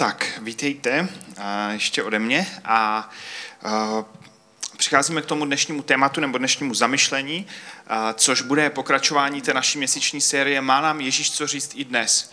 Tak, 0.00 0.38
vítejte 0.42 1.08
ještě 1.70 2.02
ode 2.02 2.18
mě 2.18 2.46
a 2.64 3.10
přicházíme 4.76 5.22
k 5.22 5.26
tomu 5.26 5.44
dnešnímu 5.44 5.82
tématu 5.82 6.20
nebo 6.20 6.38
dnešnímu 6.38 6.74
zamyšlení, 6.74 7.46
což 8.14 8.42
bude 8.42 8.70
pokračování 8.70 9.42
té 9.42 9.54
naší 9.54 9.78
měsíční 9.78 10.20
série 10.20 10.60
Má 10.60 10.80
nám 10.80 11.00
Ježíš 11.00 11.32
co 11.32 11.46
říct 11.46 11.72
i 11.74 11.84
dnes. 11.84 12.32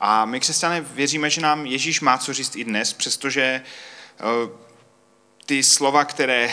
A 0.00 0.24
my 0.24 0.40
křesťané 0.40 0.80
věříme, 0.80 1.30
že 1.30 1.40
nám 1.40 1.66
Ježíš 1.66 2.00
má 2.00 2.18
co 2.18 2.32
říct 2.32 2.56
i 2.56 2.64
dnes, 2.64 2.92
přestože 2.92 3.62
ty 5.46 5.62
slova, 5.62 6.04
které 6.04 6.52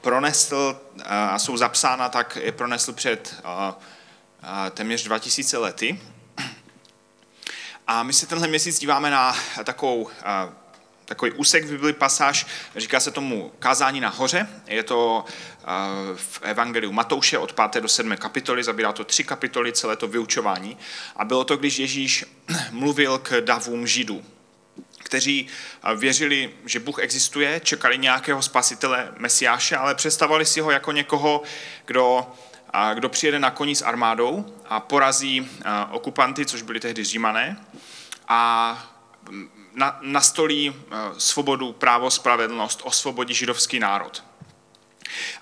pronesl 0.00 0.80
a 1.04 1.38
jsou 1.38 1.56
zapsána, 1.56 2.08
tak 2.08 2.38
je 2.42 2.52
pronesl 2.52 2.92
před 2.92 3.42
téměř 4.70 5.04
2000 5.04 5.58
lety. 5.58 6.00
A 7.90 8.02
my 8.02 8.12
se 8.12 8.26
tenhle 8.26 8.48
měsíc 8.48 8.78
díváme 8.78 9.10
na 9.10 9.36
takovou, 9.64 10.08
takový 11.04 11.32
úsek 11.32 11.64
v 11.64 11.70
Bibli, 11.70 11.92
pasáž, 11.92 12.46
říká 12.76 13.00
se 13.00 13.10
tomu 13.10 13.52
kázání 13.58 14.00
na 14.00 14.08
hoře. 14.08 14.48
Je 14.66 14.82
to 14.82 15.24
v 16.16 16.40
Evangeliu 16.42 16.92
Matouše 16.92 17.38
od 17.38 17.52
5. 17.52 17.82
do 17.82 17.88
7. 17.88 18.16
kapitoly, 18.16 18.64
zabírá 18.64 18.92
to 18.92 19.04
tři 19.04 19.24
kapitoly, 19.24 19.72
celé 19.72 19.96
to 19.96 20.08
vyučování. 20.08 20.78
A 21.16 21.24
bylo 21.24 21.44
to, 21.44 21.56
když 21.56 21.78
Ježíš 21.78 22.24
mluvil 22.70 23.18
k 23.18 23.40
davům 23.40 23.86
židů, 23.86 24.24
kteří 24.98 25.46
věřili, 25.96 26.54
že 26.66 26.80
Bůh 26.80 26.98
existuje, 26.98 27.60
čekali 27.60 27.98
nějakého 27.98 28.42
spasitele, 28.42 29.12
mesiáše, 29.16 29.76
ale 29.76 29.94
představovali 29.94 30.44
si 30.44 30.60
ho 30.60 30.70
jako 30.70 30.92
někoho, 30.92 31.42
kdo 31.86 32.26
a 32.78 32.94
kdo 32.94 33.08
přijede 33.08 33.38
na 33.38 33.50
koni 33.50 33.74
s 33.74 33.82
armádou 33.82 34.56
a 34.68 34.80
porazí 34.80 35.50
okupanty, 35.90 36.46
což 36.46 36.62
byli 36.62 36.80
tehdy 36.80 37.04
římané, 37.04 37.56
a 38.28 38.90
na, 39.74 39.98
nastolí 40.00 40.74
svobodu, 41.18 41.72
právo, 41.72 42.10
spravedlnost, 42.10 42.80
osvobodí 42.84 43.34
židovský 43.34 43.78
národ. 43.78 44.24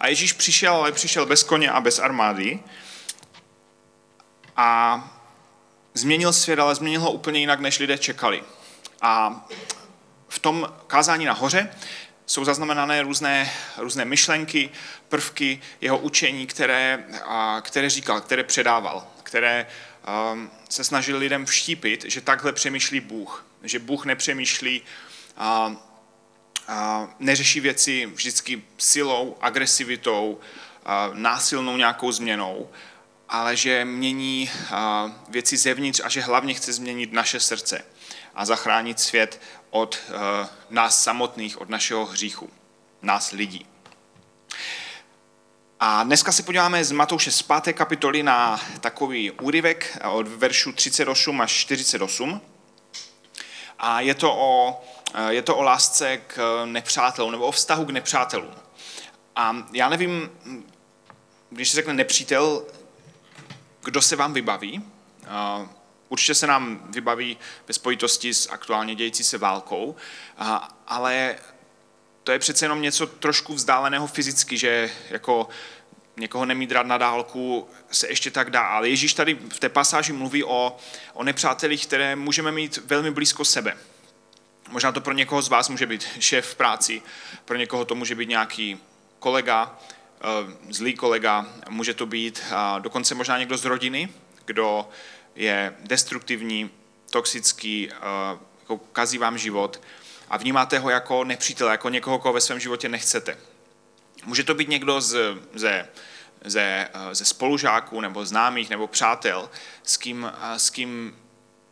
A 0.00 0.08
Ježíš 0.08 0.32
přišel, 0.32 0.74
ale 0.74 0.92
přišel 0.92 1.26
bez 1.26 1.42
koně 1.42 1.70
a 1.70 1.80
bez 1.80 1.98
armády 1.98 2.60
a 4.56 5.00
změnil 5.94 6.32
svět, 6.32 6.58
ale 6.58 6.74
změnil 6.74 7.00
ho 7.00 7.12
úplně 7.12 7.40
jinak, 7.40 7.60
než 7.60 7.78
lidé 7.78 7.98
čekali. 7.98 8.44
A 9.02 9.44
v 10.28 10.38
tom 10.38 10.72
kázání 10.86 11.24
na 11.24 11.32
hoře 11.32 11.70
jsou 12.26 12.44
zaznamenané 12.44 13.02
různé, 13.02 13.52
různé 13.76 14.04
myšlenky, 14.04 14.70
prvky 15.08 15.60
jeho 15.80 15.98
učení, 15.98 16.46
které, 16.46 17.04
které 17.60 17.90
říkal, 17.90 18.20
které 18.20 18.44
předával, 18.44 19.06
které 19.22 19.66
um, 20.32 20.50
se 20.68 20.84
snažil 20.84 21.18
lidem 21.18 21.46
vštípit, 21.46 22.04
že 22.08 22.20
takhle 22.20 22.52
přemýšlí 22.52 23.00
Bůh, 23.00 23.46
že 23.62 23.78
Bůh 23.78 24.04
nepřemýšlí 24.04 24.82
a, 25.36 25.76
a 26.68 27.08
neřeší 27.18 27.60
věci 27.60 28.06
vždycky 28.06 28.62
silou, 28.78 29.36
agresivitou, 29.40 30.40
a, 30.84 31.10
násilnou 31.12 31.76
nějakou 31.76 32.12
změnou, 32.12 32.70
ale 33.28 33.56
že 33.56 33.84
mění 33.84 34.50
a, 34.70 35.12
věci 35.28 35.56
zevnitř 35.56 36.00
a 36.04 36.08
že 36.08 36.20
hlavně 36.20 36.54
chce 36.54 36.72
změnit 36.72 37.12
naše 37.12 37.40
srdce 37.40 37.84
a 38.36 38.44
zachránit 38.44 39.00
svět 39.00 39.40
od 39.70 39.98
uh, 40.08 40.16
nás 40.70 41.02
samotných, 41.02 41.60
od 41.60 41.68
našeho 41.68 42.06
hříchu, 42.06 42.50
nás 43.02 43.30
lidí. 43.30 43.66
A 45.80 46.02
dneska 46.02 46.32
se 46.32 46.42
podíváme 46.42 46.84
z 46.84 46.92
Matouše 46.92 47.30
z 47.30 47.42
5. 47.42 47.72
kapitoly 47.72 48.22
na 48.22 48.60
takový 48.80 49.30
úryvek 49.30 49.98
od 50.10 50.28
veršu 50.28 50.72
38 50.72 51.40
až 51.40 51.52
48. 51.52 52.40
A 53.78 54.00
je 54.00 54.14
to 54.14 54.36
o, 54.38 54.82
eh, 55.14 55.34
je 55.34 55.42
to 55.42 55.56
o 55.56 55.62
lásce 55.62 56.16
k 56.16 56.64
nepřátelům, 56.64 57.32
nebo 57.32 57.46
o 57.46 57.50
vztahu 57.50 57.84
k 57.84 57.90
nepřátelům. 57.90 58.54
A 59.36 59.56
já 59.72 59.88
nevím, 59.88 60.30
když 61.50 61.68
se 61.68 61.76
řekne 61.76 61.94
nepřítel, 61.94 62.64
kdo 63.84 64.02
se 64.02 64.16
vám 64.16 64.32
vybaví. 64.32 64.84
Určitě 66.08 66.34
se 66.34 66.46
nám 66.46 66.80
vybaví 66.90 67.38
ve 67.68 67.74
spojitosti 67.74 68.34
s 68.34 68.50
aktuálně 68.50 68.94
dějící 68.94 69.24
se 69.24 69.38
válkou, 69.38 69.96
ale 70.86 71.36
to 72.24 72.32
je 72.32 72.38
přece 72.38 72.64
jenom 72.64 72.82
něco 72.82 73.06
trošku 73.06 73.54
vzdáleného 73.54 74.06
fyzicky, 74.06 74.58
že 74.58 74.90
jako 75.10 75.48
někoho 76.16 76.44
nemít 76.44 76.72
rád 76.72 76.86
na 76.86 76.98
dálku 76.98 77.68
se 77.90 78.08
ještě 78.08 78.30
tak 78.30 78.50
dá. 78.50 78.62
Ale 78.62 78.88
Ježíš 78.88 79.14
tady 79.14 79.34
v 79.34 79.60
té 79.60 79.68
pasáži 79.68 80.12
mluví 80.12 80.44
o, 80.44 80.76
o 81.14 81.24
nepřátelích, 81.24 81.86
které 81.86 82.16
můžeme 82.16 82.52
mít 82.52 82.78
velmi 82.84 83.10
blízko 83.10 83.44
sebe. 83.44 83.76
Možná 84.68 84.92
to 84.92 85.00
pro 85.00 85.12
někoho 85.12 85.42
z 85.42 85.48
vás 85.48 85.68
může 85.68 85.86
být 85.86 86.08
šéf 86.18 86.46
v 86.46 86.54
práci, 86.54 87.02
pro 87.44 87.56
někoho 87.56 87.84
to 87.84 87.94
může 87.94 88.14
být 88.14 88.28
nějaký 88.28 88.78
kolega, 89.18 89.78
eh, 90.20 90.72
zlý 90.72 90.94
kolega, 90.94 91.46
může 91.68 91.94
to 91.94 92.06
být 92.06 92.42
dokonce 92.78 93.14
možná 93.14 93.38
někdo 93.38 93.56
z 93.56 93.64
rodiny, 93.64 94.08
kdo 94.44 94.88
je 95.36 95.74
destruktivní, 95.80 96.70
toxický, 97.10 97.90
jako 98.60 98.78
kazí 98.78 99.18
vám 99.18 99.38
život 99.38 99.80
a 100.28 100.36
vnímáte 100.36 100.78
ho 100.78 100.90
jako 100.90 101.24
nepřítele, 101.24 101.70
jako 101.70 101.88
někoho, 101.88 102.18
koho 102.18 102.32
ve 102.32 102.40
svém 102.40 102.60
životě 102.60 102.88
nechcete. 102.88 103.38
Může 104.24 104.44
to 104.44 104.54
být 104.54 104.68
někdo 104.68 105.00
z, 105.00 105.18
ze, 105.54 105.88
ze, 106.44 106.88
ze 107.12 107.24
spolužáků 107.24 108.00
nebo 108.00 108.26
známých 108.26 108.70
nebo 108.70 108.86
přátel, 108.86 109.50
s 109.82 109.96
kým, 109.96 110.32
s 110.56 110.70
kým 110.70 111.16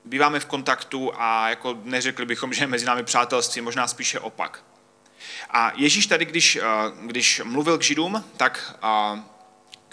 býváme 0.04 0.40
v 0.40 0.46
kontaktu 0.46 1.12
a 1.16 1.48
jako 1.48 1.78
neřekli 1.82 2.26
bychom, 2.26 2.52
že 2.52 2.62
je 2.62 2.66
mezi 2.66 2.86
námi 2.86 3.04
přátelství, 3.04 3.60
možná 3.60 3.88
spíše 3.88 4.20
opak. 4.20 4.64
A 5.50 5.72
Ježíš 5.74 6.06
tady, 6.06 6.24
když, 6.24 6.58
když 7.02 7.42
mluvil 7.44 7.78
k 7.78 7.82
Židům, 7.82 8.24
tak 8.36 8.78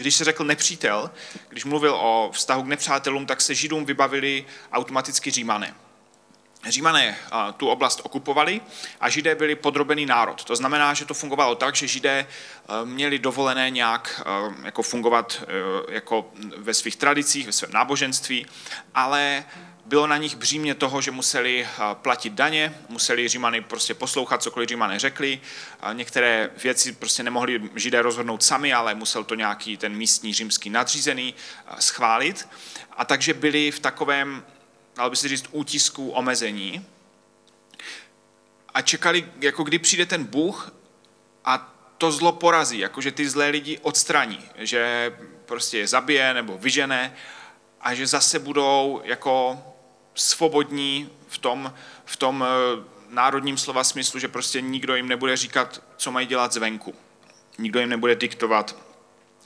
když 0.02 0.16
se 0.16 0.24
řekl 0.24 0.44
nepřítel, 0.44 1.12
když 1.50 1.66
mluvil 1.66 1.96
o 1.96 2.30
vztahu 2.34 2.64
k 2.64 2.68
nepřátelům, 2.68 3.26
tak 3.26 3.42
se 3.42 3.56
Židům 3.56 3.86
vybavili 3.86 4.46
automaticky 4.72 5.32
Římané. 5.32 5.76
Římané 6.70 7.18
tu 7.58 7.68
oblast 7.68 8.02
okupovali 8.04 8.62
a 9.00 9.10
Židé 9.10 9.36
byli 9.36 9.56
podrobený 9.56 10.06
národ. 10.06 10.44
To 10.44 10.56
znamená, 10.56 10.94
že 10.94 11.06
to 11.06 11.14
fungovalo 11.14 11.56
tak, 11.56 11.76
že 11.76 11.88
Židé 11.88 12.28
měli 12.84 13.20
dovolené 13.20 13.70
nějak 13.70 14.22
jako 14.64 14.84
fungovat 14.84 15.44
jako 15.90 16.32
ve 16.58 16.74
svých 16.74 16.96
tradicích, 16.96 17.46
ve 17.46 17.52
svém 17.52 17.72
náboženství, 17.72 18.46
ale 18.96 19.44
bylo 19.86 20.08
na 20.08 20.18
nich 20.18 20.36
břímě 20.36 20.76
toho, 20.76 21.02
že 21.02 21.12
museli 21.12 21.68
platit 21.94 22.34
daně, 22.34 22.76
museli 22.90 23.28
Římany 23.28 23.62
prostě 23.62 23.94
poslouchat, 23.94 24.44
cokoliv 24.44 24.70
Římané 24.70 25.00
řekli. 25.00 25.42
Některé 25.94 26.50
věci 26.64 26.94
prostě 26.94 27.24
nemohli 27.24 27.70
Židé 27.76 28.02
rozhodnout 28.02 28.44
sami, 28.44 28.74
ale 28.74 28.96
musel 28.96 29.24
to 29.24 29.36
nějaký 29.36 29.78
ten 29.78 29.96
místní 29.96 30.34
římský 30.34 30.70
nadřízený 30.70 31.34
schválit. 31.80 32.48
A 32.98 33.06
takže 33.06 33.34
byli 33.34 33.72
v 33.72 33.80
takovém, 33.80 34.46
dalo 34.96 35.10
by 35.10 35.16
se 35.16 35.28
říct, 35.28 35.46
útisku 35.52 36.10
omezení. 36.10 36.86
A 38.74 38.82
čekali, 38.82 39.26
jako 39.40 39.64
kdy 39.64 39.80
přijde 39.80 40.06
ten 40.06 40.24
Bůh 40.24 40.74
a 41.46 41.74
to 41.98 42.12
zlo 42.12 42.32
porazí, 42.32 42.80
jakože 42.80 43.12
ty 43.12 43.30
zlé 43.30 43.48
lidi 43.50 43.80
odstraní, 43.82 44.50
že 44.58 45.14
prostě 45.46 45.78
je 45.78 45.88
zabije 45.88 46.34
nebo 46.34 46.58
vyžene 46.58 47.16
a 47.82 47.94
že 47.94 48.08
zase 48.08 48.40
budou 48.40 49.02
jako 49.04 49.64
svobodní 50.16 51.10
v 51.28 51.38
tom, 51.38 51.74
v 52.06 52.16
tom 52.16 52.46
eh, 52.48 52.84
národním 53.10 53.58
slova 53.58 53.84
smyslu, 53.84 54.20
že 54.20 54.28
prostě 54.28 54.62
nikdo 54.62 54.96
jim 54.96 55.08
nebude 55.08 55.38
říkat, 55.38 55.84
co 55.98 56.12
mají 56.12 56.28
dělat 56.28 56.54
zvenku. 56.54 56.96
Nikdo 57.58 57.80
jim 57.80 57.90
nebude 57.90 58.16
diktovat, 58.16 58.76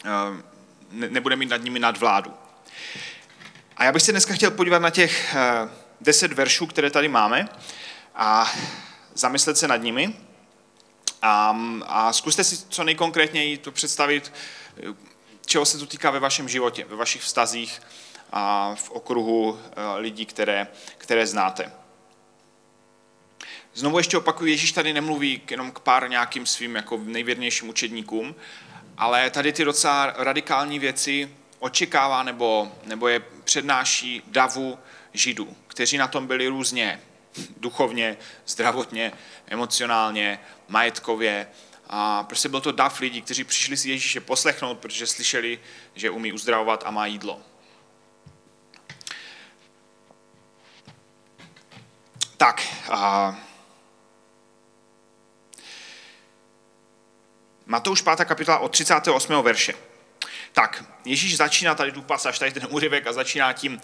eh, 0.05 0.43
nebude 0.91 1.35
mít 1.35 1.49
nad 1.49 1.63
nimi 1.63 1.79
nadvládu. 1.79 2.33
A 3.77 3.83
já 3.83 3.91
bych 3.91 4.01
se 4.01 4.11
dneska 4.11 4.33
chtěl 4.33 4.51
podívat 4.51 4.79
na 4.79 4.89
těch 4.89 5.35
eh, 5.35 5.69
deset 6.01 6.33
veršů, 6.33 6.67
které 6.67 6.89
tady 6.89 7.07
máme 7.07 7.49
a 8.15 8.51
zamyslet 9.13 9.57
se 9.57 9.67
nad 9.67 9.77
nimi. 9.77 10.15
A, 11.21 11.57
a 11.85 12.13
zkuste 12.13 12.43
si 12.43 12.57
co 12.57 12.83
nejkonkrétněji 12.83 13.57
to 13.57 13.71
představit, 13.71 14.33
čeho 15.45 15.65
se 15.65 15.77
to 15.77 15.85
týká 15.85 16.11
ve 16.11 16.19
vašem 16.19 16.49
životě, 16.49 16.85
ve 16.89 16.95
vašich 16.95 17.21
vztazích, 17.21 17.81
a 18.35 18.75
v 18.75 18.91
okruhu 18.91 19.59
eh, 19.59 19.97
lidí, 19.97 20.25
které, 20.25 20.67
které 20.97 21.27
znáte. 21.27 21.71
Znovu 23.73 23.97
ještě 23.97 24.17
opakuju, 24.17 24.49
Ježíš 24.49 24.71
tady 24.71 24.93
nemluví 24.93 25.41
jenom 25.49 25.71
k 25.71 25.79
pár 25.79 26.09
nějakým 26.09 26.45
svým 26.45 26.75
jako 26.75 26.97
nejvěrnějším 26.97 27.69
učedníkům, 27.69 28.35
ale 28.97 29.29
tady 29.29 29.53
ty 29.53 29.65
docela 29.65 30.13
radikální 30.17 30.79
věci 30.79 31.29
očekává 31.59 32.23
nebo, 32.23 32.71
nebo 32.85 33.07
je 33.07 33.19
přednáší 33.43 34.21
davu 34.27 34.79
židů, 35.13 35.55
kteří 35.67 35.97
na 35.97 36.07
tom 36.07 36.27
byli 36.27 36.47
různě 36.47 37.01
duchovně, 37.57 38.17
zdravotně, 38.47 39.11
emocionálně, 39.47 40.39
majetkově. 40.67 41.47
A 41.87 42.23
prostě 42.23 42.49
byl 42.49 42.61
to 42.61 42.71
dav 42.71 42.99
lidí, 42.99 43.21
kteří 43.21 43.43
přišli 43.43 43.77
si 43.77 43.89
Ježíše 43.89 44.21
poslechnout, 44.21 44.79
protože 44.79 45.07
slyšeli, 45.07 45.59
že 45.95 46.09
umí 46.09 46.33
uzdravovat 46.33 46.83
a 46.85 46.91
má 46.91 47.05
jídlo. 47.05 47.41
Tak, 52.37 52.61
a... 52.89 53.35
Matouš 57.65 58.01
5. 58.01 58.25
kapitola 58.25 58.59
od 58.59 58.71
38. 58.71 59.41
verše. 59.41 59.73
Tak, 60.53 60.83
Ježíš 61.05 61.37
začíná 61.37 61.75
tady 61.75 61.91
tu 61.91 62.01
pasáž, 62.01 62.39
tady 62.39 62.51
ten 62.51 62.67
úryvek 62.69 63.07
a 63.07 63.13
začíná 63.13 63.53
tím, 63.53 63.81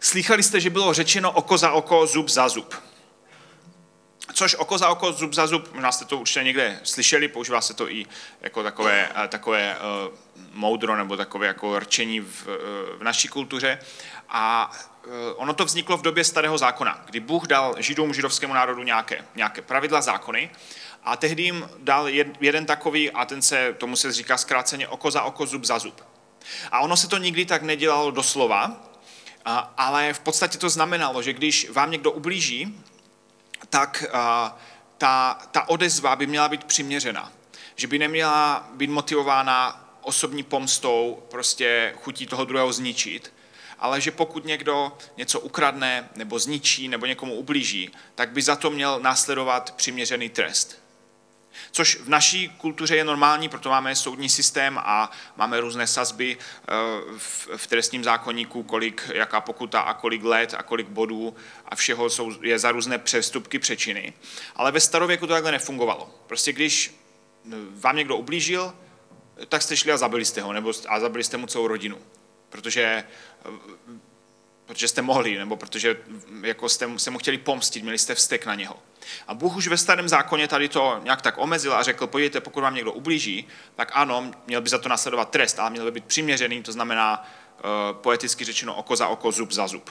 slychali 0.00 0.42
jste, 0.42 0.60
že 0.60 0.70
bylo 0.70 0.94
řečeno 0.94 1.32
oko 1.32 1.58
za 1.58 1.72
oko, 1.72 2.06
zub 2.06 2.28
za 2.28 2.48
zub. 2.48 2.91
Což 4.32 4.54
oko 4.54 4.78
za 4.78 4.88
oko, 4.88 5.12
zub 5.12 5.32
za 5.32 5.46
zub, 5.46 5.74
možná 5.74 5.92
jste 5.92 6.04
to 6.04 6.18
určitě 6.18 6.42
někde 6.42 6.80
slyšeli, 6.82 7.28
používá 7.28 7.60
se 7.60 7.74
to 7.74 7.90
i 7.90 8.06
jako 8.40 8.62
takové, 8.62 9.08
takové 9.28 9.76
uh, 9.76 10.14
moudro 10.52 10.96
nebo 10.96 11.16
takové 11.16 11.46
jako 11.46 11.78
rčení 11.78 12.20
v, 12.20 12.46
uh, 12.46 12.98
v 12.98 13.02
naší 13.02 13.28
kultuře. 13.28 13.78
A 14.28 14.72
uh, 15.06 15.12
ono 15.36 15.54
to 15.54 15.64
vzniklo 15.64 15.96
v 15.96 16.02
době 16.02 16.24
starého 16.24 16.58
zákona, 16.58 17.02
kdy 17.06 17.20
Bůh 17.20 17.46
dal 17.46 17.74
židům, 17.78 18.14
židovskému 18.14 18.54
národu 18.54 18.82
nějaké, 18.82 19.24
nějaké 19.34 19.62
pravidla, 19.62 20.00
zákony 20.00 20.50
a 21.04 21.16
tehdy 21.16 21.42
jim 21.42 21.68
dal 21.78 22.08
jeden 22.40 22.66
takový, 22.66 23.10
a 23.10 23.24
ten 23.24 23.42
se, 23.42 23.72
tomu 23.78 23.96
se 23.96 24.12
říká 24.12 24.38
zkráceně 24.38 24.88
oko 24.88 25.10
za 25.10 25.22
oko, 25.22 25.46
zub 25.46 25.64
za 25.64 25.78
zub. 25.78 26.00
A 26.72 26.80
ono 26.80 26.96
se 26.96 27.08
to 27.08 27.18
nikdy 27.18 27.44
tak 27.44 27.62
nedělalo 27.62 28.10
doslova, 28.10 28.76
ale 29.76 30.12
v 30.12 30.20
podstatě 30.20 30.58
to 30.58 30.70
znamenalo, 30.70 31.22
že 31.22 31.32
když 31.32 31.70
vám 31.70 31.90
někdo 31.90 32.10
ublíží, 32.10 32.82
tak 33.70 34.04
ta, 34.98 35.38
ta 35.50 35.68
odezva 35.68 36.16
by 36.16 36.26
měla 36.26 36.48
být 36.48 36.64
přiměřená. 36.64 37.32
Že 37.76 37.86
by 37.86 37.98
neměla 37.98 38.68
být 38.74 38.90
motivována 38.90 39.88
osobní 40.02 40.42
pomstou, 40.42 41.22
prostě 41.30 41.94
chutí 41.96 42.26
toho 42.26 42.44
druhého 42.44 42.72
zničit, 42.72 43.32
ale 43.78 44.00
že 44.00 44.10
pokud 44.10 44.44
někdo 44.44 44.98
něco 45.16 45.40
ukradne, 45.40 46.08
nebo 46.16 46.38
zničí, 46.38 46.88
nebo 46.88 47.06
někomu 47.06 47.34
ublíží, 47.34 47.90
tak 48.14 48.30
by 48.30 48.42
za 48.42 48.56
to 48.56 48.70
měl 48.70 49.00
následovat 49.00 49.74
přiměřený 49.76 50.28
trest. 50.28 50.82
Což 51.70 51.96
v 52.00 52.08
naší 52.08 52.48
kultuře 52.48 52.96
je 52.96 53.04
normální, 53.04 53.48
proto 53.48 53.70
máme 53.70 53.96
soudní 53.96 54.28
systém 54.28 54.78
a 54.78 55.10
máme 55.36 55.60
různé 55.60 55.86
sazby 55.86 56.36
eh, 56.38 56.72
v 57.56 57.66
trestním 57.66 58.04
zákonníku, 58.04 58.62
kolik, 58.62 59.10
jaká 59.14 59.40
pokuta 59.40 59.80
a 59.80 59.94
kolik 59.94 60.24
let 60.24 60.54
a 60.58 60.62
kolik 60.62 60.88
bodů 60.88 61.36
a 61.66 61.76
všeho 61.76 62.10
jsou, 62.10 62.32
je 62.42 62.58
za 62.58 62.72
různé 62.72 62.98
přestupky, 62.98 63.58
přečiny. 63.58 64.12
Ale 64.56 64.72
ve 64.72 64.80
starověku 64.80 65.26
to 65.26 65.32
takhle 65.32 65.52
nefungovalo. 65.52 66.14
Prostě 66.26 66.52
když 66.52 66.94
vám 67.70 67.96
někdo 67.96 68.16
ublížil, 68.16 68.74
tak 69.48 69.62
jste 69.62 69.76
šli 69.76 69.92
a 69.92 69.96
zabili 69.96 70.24
jste 70.24 70.42
ho, 70.42 70.52
nebo 70.52 70.72
a 70.88 71.00
zabili 71.00 71.24
jste 71.24 71.36
mu 71.36 71.46
celou 71.46 71.66
rodinu. 71.66 71.98
Protože 72.48 73.04
protože 74.66 74.88
jste 74.88 75.02
mohli, 75.02 75.38
nebo 75.38 75.56
protože 75.56 75.96
jako 76.42 76.68
jste 76.68 76.88
se 76.96 77.10
mu 77.10 77.18
chtěli 77.18 77.38
pomstit, 77.38 77.82
měli 77.82 77.98
jste 77.98 78.14
vztek 78.14 78.46
na 78.46 78.54
něho. 78.54 78.82
A 79.28 79.34
Bůh 79.34 79.56
už 79.56 79.68
ve 79.68 79.76
starém 79.76 80.08
zákoně 80.08 80.48
tady 80.48 80.68
to 80.68 81.00
nějak 81.02 81.22
tak 81.22 81.38
omezil 81.38 81.74
a 81.74 81.82
řekl, 81.82 82.06
podívejte, 82.06 82.40
pokud 82.40 82.60
vám 82.60 82.74
někdo 82.74 82.92
ublíží, 82.92 83.48
tak 83.76 83.90
ano, 83.92 84.30
měl 84.46 84.60
by 84.60 84.68
za 84.68 84.78
to 84.78 84.88
následovat 84.88 85.30
trest, 85.30 85.58
ale 85.58 85.70
měl 85.70 85.84
by 85.84 85.90
být 85.90 86.04
přiměřený, 86.04 86.62
to 86.62 86.72
znamená 86.72 87.22
uh, 87.22 87.70
poeticky 87.96 88.44
řečeno 88.44 88.74
oko 88.74 88.96
za 88.96 89.08
oko, 89.08 89.32
zub 89.32 89.52
za 89.52 89.66
zub. 89.66 89.90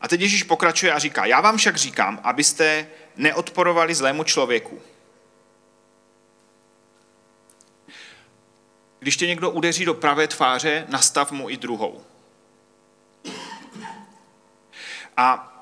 A 0.00 0.08
teď 0.08 0.20
Ježíš 0.20 0.42
pokračuje 0.42 0.92
a 0.92 0.98
říká, 0.98 1.24
já 1.24 1.40
vám 1.40 1.56
však 1.56 1.76
říkám, 1.76 2.20
abyste 2.22 2.86
neodporovali 3.16 3.94
zlému 3.94 4.24
člověku. 4.24 4.82
Když 8.98 9.16
tě 9.16 9.26
někdo 9.26 9.50
udeří 9.50 9.84
do 9.84 9.94
pravé 9.94 10.28
tváře, 10.28 10.86
nastav 10.88 11.32
mu 11.32 11.50
i 11.50 11.56
druhou. 11.56 12.04
A 15.16 15.55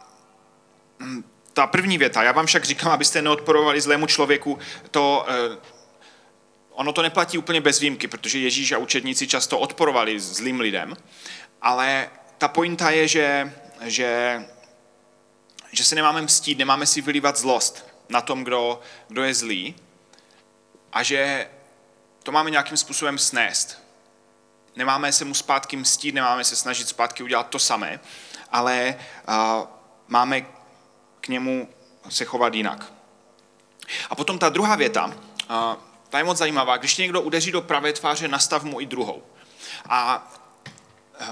ta 1.53 1.67
první 1.67 1.99
věta, 1.99 2.23
já 2.23 2.33
vám 2.33 2.47
však 2.47 2.65
říkám, 2.65 2.93
abyste 2.93 3.23
neodporovali 3.23 3.81
zlému 3.81 4.07
člověku, 4.07 4.59
to, 4.91 5.27
eh, 5.29 5.59
ono 6.71 6.93
to 6.93 7.03
neplatí 7.03 7.39
úplně 7.39 7.61
bez 7.61 7.81
výjimky, 7.81 8.09
protože 8.09 8.39
Ježíš 8.39 8.73
a 8.73 8.79
učedníci 8.79 9.27
často 9.27 9.59
odporovali 9.59 10.21
zlým 10.21 10.61
lidem, 10.61 10.97
ale 11.63 12.11
ta 12.39 12.49
pointa 12.49 12.91
je, 12.91 13.09
že, 13.09 13.53
že, 13.81 14.43
že 15.73 15.85
se 15.85 15.95
nemáme 15.95 16.23
mstít, 16.23 16.59
nemáme 16.59 16.87
si 16.87 17.01
vylívat 17.01 17.37
zlost 17.37 17.87
na 18.09 18.21
tom, 18.21 18.45
kdo, 18.45 18.81
kdo 19.09 19.25
je 19.25 19.35
zlý 19.35 19.75
a 20.93 21.03
že 21.03 21.49
to 22.23 22.33
máme 22.33 22.51
nějakým 22.51 22.77
způsobem 22.77 23.19
snést. 23.19 23.85
Nemáme 24.77 25.13
se 25.13 25.25
mu 25.25 25.35
zpátky 25.35 25.77
mstít, 25.77 26.15
nemáme 26.15 26.45
se 26.45 26.57
snažit 26.57 26.89
zpátky 26.89 27.23
udělat 27.23 27.49
to 27.49 27.59
samé, 27.59 28.01
ale 28.51 28.97
uh, 29.29 29.67
máme 30.09 30.47
k 31.25 31.29
němu 31.29 31.69
se 32.09 32.25
chovat 32.25 32.55
jinak. 32.55 32.93
A 34.11 34.15
potom 34.15 34.39
ta 34.39 34.49
druhá 34.49 34.77
věta, 34.77 35.15
ta 36.09 36.19
je 36.19 36.25
moc 36.25 36.39
zajímavá. 36.39 36.77
Když 36.77 36.95
tě 36.95 37.03
někdo 37.03 37.21
udeří 37.23 37.53
do 37.53 37.63
pravé 37.63 37.93
tváře, 37.93 38.29
nastav 38.29 38.63
mu 38.63 38.81
i 38.81 38.87
druhou. 38.87 39.23
A 39.89 40.33
uh, 41.21 41.27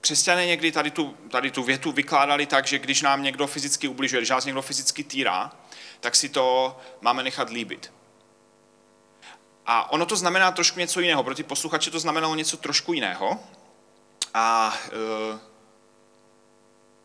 křesťané 0.00 0.46
někdy 0.46 0.72
tady 0.72 0.90
tu, 0.90 1.16
tady 1.30 1.50
tu 1.50 1.62
větu 1.62 1.92
vykládali 1.92 2.46
tak, 2.46 2.66
že 2.66 2.78
když 2.78 3.02
nám 3.02 3.22
někdo 3.22 3.46
fyzicky 3.46 3.88
ubližuje, 3.88 4.20
když 4.20 4.30
nás 4.30 4.44
někdo 4.44 4.62
fyzicky 4.62 5.04
týrá, 5.04 5.52
tak 6.00 6.16
si 6.16 6.28
to 6.28 6.78
máme 7.00 7.22
nechat 7.22 7.50
líbit. 7.50 7.92
A 9.66 9.90
ono 9.90 10.06
to 10.06 10.16
znamená 10.16 10.50
trošku 10.50 10.78
něco 10.78 11.00
jiného. 11.00 11.24
Pro 11.24 11.34
ty 11.34 11.42
posluchače 11.42 11.90
to 11.90 12.00
znamenalo 12.00 12.34
něco 12.34 12.56
trošku 12.56 12.92
jiného. 12.92 13.40
A 14.34 14.74
e, 14.86 15.53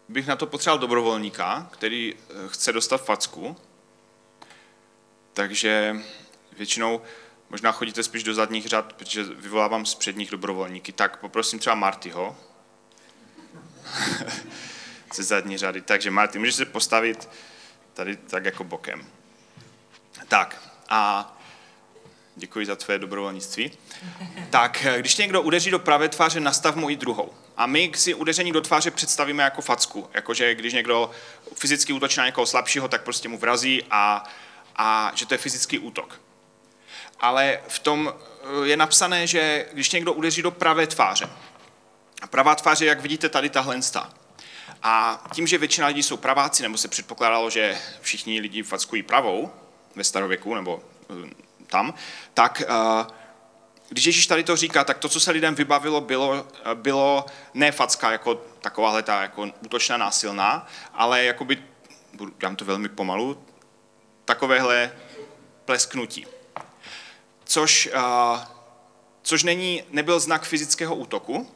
bych 0.10 0.28
na 0.28 0.36
to 0.36 0.48
potřeboval 0.48 0.80
dobrovolníka, 0.80 1.70
který 1.72 2.14
e, 2.14 2.48
chce 2.48 2.74
dostat 2.74 2.98
facku. 2.98 3.58
Takže 5.34 5.96
většinou 6.58 7.02
možná 7.50 7.72
chodíte 7.72 8.04
spíš 8.04 8.24
do 8.24 8.34
zadních 8.34 8.68
řad, 8.68 8.94
protože 8.94 9.24
vyvolávám 9.24 9.86
z 9.86 9.96
předních 9.96 10.32
dobrovolníky. 10.32 10.92
Tak 10.92 11.20
poprosím 11.20 11.60
třeba 11.60 11.76
Martyho 11.76 12.38
ze 15.14 15.24
zadní 15.24 15.58
řady. 15.58 15.82
Takže 15.82 16.12
Marty, 16.12 16.40
můžeš 16.40 16.56
se 16.56 16.66
postavit 16.66 17.30
tady 17.94 18.18
tak 18.18 18.46
jako 18.46 18.64
bokem. 18.64 19.08
Tak 20.28 20.70
a 20.90 21.34
děkuji 22.36 22.66
za 22.66 22.76
tvé 22.76 23.00
dobrovolnictví. 23.00 23.72
Tak, 24.50 24.86
eh, 24.86 25.00
když 25.00 25.16
tě 25.16 25.22
někdo 25.22 25.42
udeří 25.42 25.72
do 25.72 25.80
pravé 25.80 26.10
tváře, 26.10 26.40
nastav 26.40 26.76
mu 26.76 26.90
i 26.90 26.96
druhou. 26.96 27.34
A 27.60 27.66
my 27.66 27.92
si 27.96 28.14
udeření 28.14 28.52
do 28.52 28.62
tváře 28.62 28.92
představíme 28.92 29.44
jako 29.44 29.62
facku. 29.62 30.10
Jakože 30.14 30.56
když 30.56 30.74
někdo 30.74 31.12
fyzicky 31.56 31.94
útočí 31.94 32.20
na 32.20 32.26
někoho 32.26 32.46
slabšího, 32.46 32.88
tak 32.88 33.04
prostě 33.04 33.30
mu 33.30 33.38
vrazí 33.38 33.84
a, 33.92 34.24
a 34.76 35.12
že 35.16 35.26
to 35.26 35.34
je 35.34 35.38
fyzický 35.38 35.80
útok. 35.80 36.22
Ale 37.20 37.60
v 37.68 37.80
tom 37.80 38.14
eh, 38.14 38.68
je 38.68 38.78
napsané, 38.78 39.28
že 39.28 39.66
když 39.74 39.92
někdo 39.92 40.14
udeří 40.14 40.42
do 40.42 40.52
pravé 40.52 40.88
tváře, 40.88 41.30
a 42.22 42.28
pravá 42.28 42.56
tváře, 42.56 42.86
jak 42.86 43.02
vidíte 43.02 43.30
tady 43.30 43.50
tahle 43.50 43.80
A 44.84 45.24
tím, 45.34 45.48
že 45.48 45.58
většina 45.58 45.88
lidí 45.88 46.04
jsou 46.04 46.18
praváci, 46.18 46.64
nebo 46.64 46.78
se 46.78 46.88
předpokládalo, 46.88 47.50
že 47.50 47.78
všichni 48.02 48.40
lidi 48.40 48.64
fackují 48.64 49.04
pravou 49.04 49.52
ve 49.96 50.04
starověku, 50.04 50.56
nebo 50.56 50.84
eh, 51.10 51.30
tam, 51.68 51.94
tak 52.34 52.62
eh, 52.62 53.19
když 53.90 54.06
Ježíš 54.06 54.28
tady 54.28 54.44
to 54.44 54.56
říká, 54.56 54.84
tak 54.84 54.98
to, 54.98 55.10
co 55.10 55.20
se 55.20 55.32
lidem 55.32 55.56
vybavilo, 55.56 56.02
bylo, 56.02 56.48
eh, 56.72 56.76
bylo 56.76 57.26
ne 57.54 57.72
facka 57.72 58.12
jako 58.12 58.36
takováhle 58.62 59.04
ta 59.04 59.22
jako 59.22 59.48
útočná 59.66 59.98
násilná, 59.98 60.68
ale 60.94 61.24
jakoby, 61.24 61.64
dám 62.40 62.56
to 62.56 62.66
velmi 62.66 62.90
pomalu, 62.90 63.44
takovéhle 64.26 64.92
plesknutí. 65.66 66.26
Což, 67.44 67.90
uh, 67.96 68.40
což 69.22 69.44
není, 69.44 69.84
nebyl 69.90 70.20
znak 70.20 70.44
fyzického 70.44 70.96
útoku, 70.96 71.52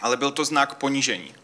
ale 0.00 0.16
byl 0.16 0.30
to 0.30 0.44
znak 0.44 0.74
ponížení. 0.74 1.34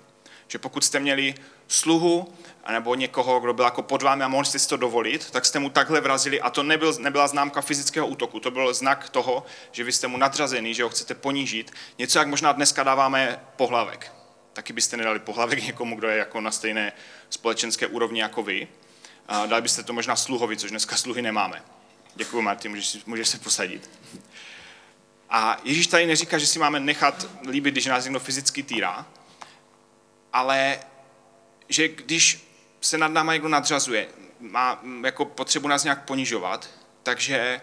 Že 0.48 0.58
pokud 0.58 0.84
jste 0.84 1.00
měli 1.00 1.34
sluhu 1.68 2.34
nebo 2.72 2.94
někoho, 2.94 3.40
kdo 3.40 3.54
byl 3.54 3.64
jako 3.64 3.82
pod 3.82 4.02
vámi 4.02 4.24
a 4.24 4.28
mohli 4.28 4.46
jste 4.46 4.58
si 4.58 4.68
to 4.68 4.76
dovolit, 4.76 5.30
tak 5.30 5.44
jste 5.44 5.58
mu 5.58 5.70
takhle 5.70 6.00
vrazili 6.00 6.40
a 6.40 6.50
to 6.50 6.62
nebyl, 6.62 6.94
nebyla 6.98 7.26
známka 7.26 7.60
fyzického 7.60 8.06
útoku, 8.06 8.40
to 8.40 8.50
byl 8.50 8.74
znak 8.74 9.08
toho, 9.08 9.44
že 9.72 9.84
vy 9.84 9.92
jste 9.92 10.06
mu 10.06 10.16
nadřazený, 10.16 10.74
že 10.74 10.82
ho 10.82 10.88
chcete 10.88 11.14
ponížit. 11.14 11.72
Něco, 11.98 12.18
jak 12.18 12.28
možná 12.28 12.52
dneska 12.52 12.82
dáváme 12.82 13.40
pohlavek. 13.56 14.12
Taky 14.52 14.72
byste 14.72 14.96
nedali 14.96 15.18
pohlavek 15.18 15.66
někomu, 15.66 15.96
kdo 15.96 16.08
je 16.08 16.16
jako 16.16 16.40
na 16.40 16.50
stejné 16.50 16.92
společenské 17.30 17.86
úrovni 17.86 18.20
jako 18.20 18.42
vy. 18.42 18.68
A 19.28 19.46
dali 19.46 19.62
byste 19.62 19.82
to 19.82 19.92
možná 19.92 20.16
sluhovi, 20.16 20.56
což 20.56 20.70
dneska 20.70 20.96
sluhy 20.96 21.22
nemáme. 21.22 21.62
Děkuji, 22.14 22.42
Martin, 22.42 22.70
můžeš, 22.70 23.04
můžeš 23.06 23.28
se 23.28 23.38
posadit. 23.38 23.90
A 25.30 25.60
Ježíš 25.64 25.86
tady 25.86 26.06
neříká, 26.06 26.38
že 26.38 26.46
si 26.46 26.58
máme 26.58 26.80
nechat 26.80 27.26
líbit, 27.48 27.74
když 27.74 27.86
nás 27.86 28.04
někdo 28.04 28.20
fyzicky 28.20 28.62
týrá, 28.62 29.06
ale 30.34 30.78
že 31.68 31.88
když 31.88 32.48
se 32.80 32.98
nad 32.98 33.08
náma 33.08 33.32
někdo 33.32 33.48
nadřazuje, 33.48 34.08
má 34.40 34.82
jako 35.04 35.24
potřebu 35.24 35.68
nás 35.68 35.84
nějak 35.84 36.04
ponižovat, 36.04 36.70
takže 37.02 37.60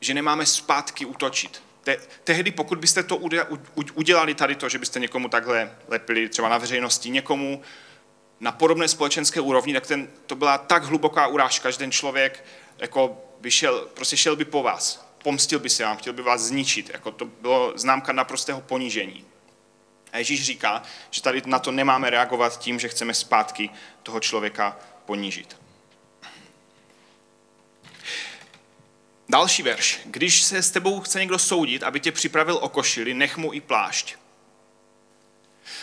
že 0.00 0.14
nemáme 0.14 0.46
zpátky 0.46 1.04
útočit. 1.04 1.62
Te, 1.82 1.96
tehdy, 2.24 2.50
pokud 2.50 2.78
byste 2.78 3.02
to 3.02 3.16
udělali 3.94 4.34
tady 4.34 4.54
to, 4.54 4.68
že 4.68 4.78
byste 4.78 5.00
někomu 5.00 5.28
takhle 5.28 5.76
lepili 5.88 6.28
třeba 6.28 6.48
na 6.48 6.58
veřejnosti, 6.58 7.10
někomu 7.10 7.62
na 8.40 8.52
podobné 8.52 8.88
společenské 8.88 9.40
úrovni, 9.40 9.72
tak 9.72 9.86
ten, 9.86 10.08
to 10.26 10.34
byla 10.34 10.58
tak 10.58 10.84
hluboká 10.84 11.26
urážka, 11.26 11.70
že 11.70 11.78
ten 11.78 11.92
člověk 11.92 12.44
jako 12.78 13.24
by 13.40 13.50
šel, 13.50 13.88
prostě 13.94 14.16
šel 14.16 14.36
by 14.36 14.44
po 14.44 14.62
vás, 14.62 15.08
pomstil 15.22 15.58
by 15.58 15.70
se 15.70 15.84
vám, 15.84 15.96
chtěl 15.96 16.12
by 16.12 16.22
vás 16.22 16.40
zničit. 16.40 16.90
Jako 16.92 17.10
to 17.10 17.24
bylo 17.24 17.72
známka 17.76 18.12
naprostého 18.12 18.60
ponížení. 18.60 19.24
A 20.16 20.18
Ježíš 20.18 20.44
říká, 20.44 20.82
že 21.10 21.22
tady 21.22 21.42
na 21.46 21.58
to 21.58 21.72
nemáme 21.72 22.10
reagovat 22.10 22.58
tím, 22.58 22.80
že 22.80 22.88
chceme 22.88 23.14
zpátky 23.14 23.70
toho 24.02 24.20
člověka 24.20 24.76
ponížit. 25.04 25.56
Další 29.28 29.62
verš. 29.62 30.00
Když 30.04 30.42
se 30.42 30.62
s 30.62 30.70
tebou 30.70 31.00
chce 31.00 31.20
někdo 31.20 31.38
soudit, 31.38 31.82
aby 31.82 32.00
tě 32.00 32.12
připravil 32.12 32.58
o 32.62 32.68
košili, 32.68 33.14
nech 33.14 33.36
mu 33.36 33.52
i 33.52 33.60
plášť. 33.60 34.16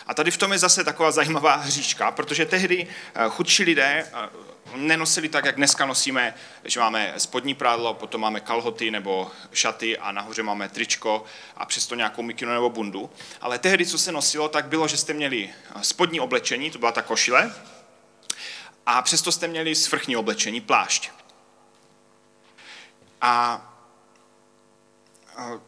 A 0.08 0.14
tady 0.14 0.32
v 0.32 0.38
tom 0.38 0.52
je 0.52 0.60
zase 0.60 0.84
taková 0.84 1.12
zajímavá 1.12 1.56
hříčka, 1.56 2.12
protože 2.12 2.46
tehdy 2.46 2.88
eh, 2.88 3.30
chudší 3.30 3.64
lidé 3.64 4.08
eh, 4.14 4.30
nenosili 4.76 5.30
tak, 5.30 5.46
jak 5.46 5.56
dneska 5.56 5.86
nosíme, 5.86 6.34
že 6.64 6.80
máme 6.80 7.14
spodní 7.18 7.54
prádlo, 7.54 7.94
potom 7.94 8.22
máme 8.22 8.40
kalhoty 8.40 8.92
nebo 8.92 9.32
šaty 9.54 9.98
a 9.98 10.12
nahoře 10.12 10.44
máme 10.44 10.70
tričko 10.70 11.24
a 11.58 11.66
přesto 11.66 11.96
nějakou 11.96 12.22
mikinu 12.22 12.52
nebo 12.52 12.70
bundu. 12.70 13.10
Ale 13.42 13.60
tehdy, 13.60 13.86
co 13.86 13.98
se 13.98 14.12
nosilo, 14.12 14.50
tak 14.50 14.66
bylo, 14.66 14.88
že 14.88 14.98
jste 14.98 15.14
měli 15.14 15.50
eh, 15.50 15.84
spodní 15.84 16.20
oblečení, 16.20 16.72
to 16.72 16.80
byla 16.80 16.92
ta 16.92 17.02
košile, 17.02 17.54
a 18.86 19.02
přesto 19.02 19.32
jste 19.32 19.48
měli 19.48 19.76
svrchní 19.76 20.16
oblečení, 20.16 20.62
plášť. 20.62 21.10
A 23.22 23.62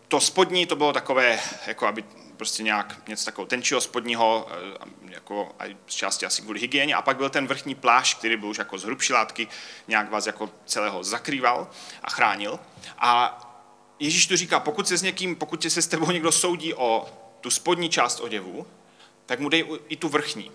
to 0.08 0.22
spodní 0.22 0.66
to 0.66 0.76
bylo 0.76 0.94
takové, 0.94 1.40
jako 1.68 1.88
aby 1.88 2.04
prostě 2.38 2.64
nějak 2.64 3.08
něco 3.08 3.26
takového 3.26 3.48
tenčího 3.48 3.82
spodního, 3.82 4.48
eh, 4.52 5.14
jako 5.14 5.56
z 5.88 5.96
části 5.96 6.26
asi 6.26 6.42
kvůli 6.42 6.60
hygieně. 6.60 6.96
A 6.96 7.02
pak 7.02 7.18
byl 7.18 7.30
ten 7.30 7.48
vrchní 7.48 7.76
plášť, 7.76 8.18
který 8.18 8.38
byl 8.38 8.50
už 8.50 8.58
jako 8.58 8.78
z 8.78 8.84
hrubší 8.84 9.14
látky, 9.14 9.48
nějak 9.88 10.12
vás 10.12 10.26
jako 10.26 10.50
celého 10.66 11.04
zakrýval 11.04 11.70
a 12.04 12.10
chránil. 12.10 12.60
A 12.98 13.42
Ježíš 14.00 14.28
tu 14.28 14.36
říká, 14.36 14.60
pokud 14.60 14.88
se 14.88 14.98
s 14.98 15.02
někým, 15.02 15.36
pokud 15.36 15.72
se 15.72 15.82
s 15.82 15.88
tebou 15.88 16.12
někdo 16.12 16.32
soudí 16.32 16.74
o 16.74 17.08
tu 17.42 17.50
spodní 17.50 17.90
část 17.90 18.20
oděvu, 18.20 18.68
tak 19.26 19.40
mu 19.40 19.50
dej 19.50 19.66
i 19.88 19.96
tu 19.96 20.10
vrchní. 20.10 20.52